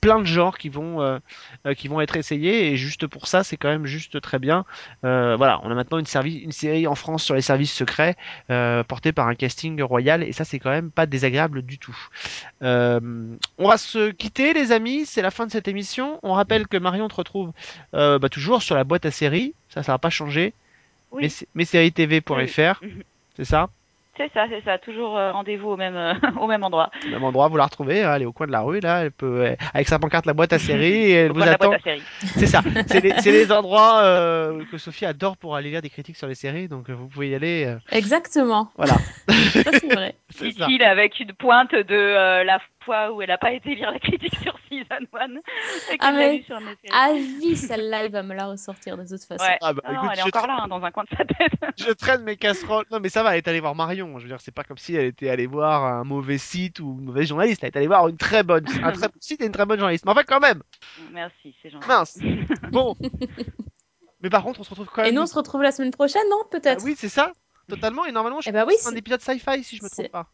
[0.00, 1.18] plein de genres qui vont euh,
[1.66, 4.64] euh, qui vont être essayés et juste pour ça c'est quand même juste très bien.
[5.04, 8.16] Euh, voilà on a maintenant une, servi- une série en France sur les services secrets
[8.50, 11.96] euh, portée par un casting royal et ça c'est quand même pas désagréable du tout.
[12.62, 13.00] Euh,
[13.58, 16.20] on va se quitter les amis c'est la fin de cette émission.
[16.22, 17.52] On rappelle que Marion te retrouve
[17.94, 19.54] euh, bah, toujours sur la boîte à séries.
[19.68, 20.52] Ça ça va pas changer.
[21.10, 21.22] Oui.
[21.22, 22.90] mes, mesérietv.fr Oui.
[23.36, 23.68] c'est ça?
[24.18, 24.78] C'est ça, c'est ça.
[24.78, 26.90] Toujours euh, rendez-vous au même, euh, au même endroit.
[27.06, 29.04] au même endroit vous la retrouvez hein, elle est au coin de la rue là
[29.04, 31.68] elle peut euh, avec sa pancarte la boîte à séries et elle Au vous attend
[31.68, 32.02] boîte à série.
[32.20, 32.62] C'est ça.
[32.86, 36.68] C'est les, endroits euh, que Sophie adore pour aller lire des critiques sur les séries.
[36.68, 37.64] Donc euh, vous pouvez y aller.
[37.66, 38.70] euh, Exactement.
[38.76, 38.94] voilà.
[39.28, 40.14] Ça, c'est vrai.
[40.84, 44.34] Avec une pointe de euh, la fois où elle n'a pas été lire la critique
[44.42, 45.28] sur Season 1
[45.92, 46.58] et qu'elle Ah, mais sur.
[46.92, 49.44] À vie, celle-là, il va me la ressortir de toute façon.
[49.44, 49.58] Ouais.
[49.60, 51.24] Ah bah, Non, écoute, elle est je, encore là, hein, dans un coin de sa
[51.24, 51.52] tête.
[51.76, 52.86] je traîne mes casseroles.
[52.90, 54.18] Non mais ça va, elle est allée voir Marion.
[54.18, 56.96] Je veux dire, c'est pas comme si elle était allée voir un mauvais site ou
[56.98, 57.62] une mauvaise journaliste.
[57.62, 59.78] Elle est allée voir une très bonne, un très bon site et une très bonne
[59.78, 60.04] journaliste.
[60.06, 60.62] Mais enfin quand même.
[61.12, 61.88] Merci, c'est gentil.
[61.88, 62.18] Mince.
[62.70, 62.96] Bon.
[64.20, 65.12] Mais par contre, on se retrouve quand même.
[65.12, 67.32] Et nous, on se retrouve la semaine prochaine, non Ah Peut-être oui, c'est ça.
[67.68, 68.04] Totalement.
[68.04, 70.26] Et normalement, je Eh bah oui, un épisode sci-fi si je me trompe pas.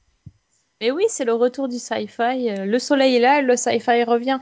[0.80, 2.50] Et oui, c'est le retour du sci-fi.
[2.50, 4.40] Euh, Le soleil est là, le sci-fi revient.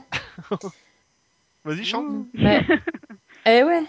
[1.65, 2.25] Vas-y, chante.
[2.33, 2.65] Mais...
[3.45, 3.83] eh ouais.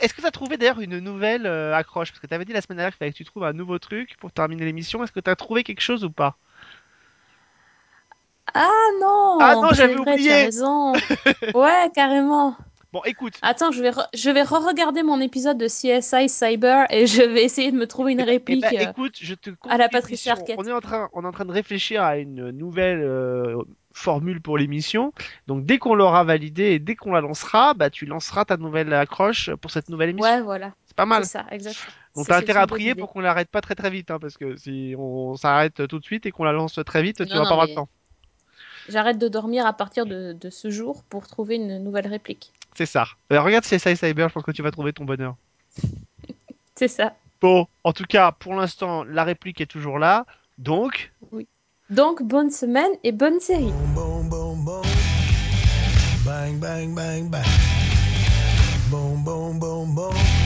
[0.00, 2.10] Est-ce que tu as trouvé d'ailleurs une nouvelle euh, accroche?
[2.10, 3.78] Parce que tu avais dit la semaine dernière qu'il fallait que tu trouves un nouveau
[3.78, 5.02] truc pour terminer l'émission.
[5.02, 6.36] Est-ce que tu as trouvé quelque chose ou pas?
[8.52, 8.68] Ah
[9.00, 10.28] non Ah non, j'avais oublié.
[10.28, 10.92] Tu as raison.
[11.54, 12.56] ouais, carrément.
[12.92, 13.34] Bon, écoute.
[13.42, 17.44] Attends, je vais, re- je vais re-regarder mon épisode de CSI Cyber et je vais
[17.44, 18.62] essayer de me trouver une Eh réplique.
[18.62, 20.32] ben, euh, écoute, je te à la Patricia.
[20.32, 20.56] Arquette.
[20.58, 23.62] On est en train, on est en train de réfléchir à une nouvelle euh,
[23.92, 25.12] formule pour l'émission.
[25.46, 28.92] Donc dès qu'on l'aura validée et dès qu'on la lancera, bah tu lanceras ta nouvelle
[28.92, 30.28] accroche pour cette nouvelle émission.
[30.28, 30.72] Ouais, voilà.
[30.86, 31.24] C'est pas mal.
[31.24, 31.92] C'est ça, exactement.
[32.16, 34.56] Donc t'as intérêt à prier pour qu'on l'arrête pas très très vite, hein, parce que
[34.56, 37.42] si on s'arrête tout de suite et qu'on la lance très vite, tu vas non,
[37.44, 37.88] pas avoir mais- le temps.
[38.88, 42.52] J'arrête de dormir à partir de, de ce jour pour trouver une nouvelle réplique.
[42.76, 43.06] C'est ça.
[43.32, 45.36] Euh, regarde CSI Cyber, je pense que tu vas trouver ton bonheur.
[46.74, 47.14] C'est ça.
[47.40, 50.26] Bon, en tout cas, pour l'instant, la réplique est toujours là.
[50.58, 51.12] Donc,
[51.90, 53.72] Donc, bonne semaine et bonne série.
[53.72, 54.82] Boom, boom, boom, boom.
[56.24, 57.44] Bang, bang, bang, bang.
[58.90, 60.39] Boom, boom, boom, boom.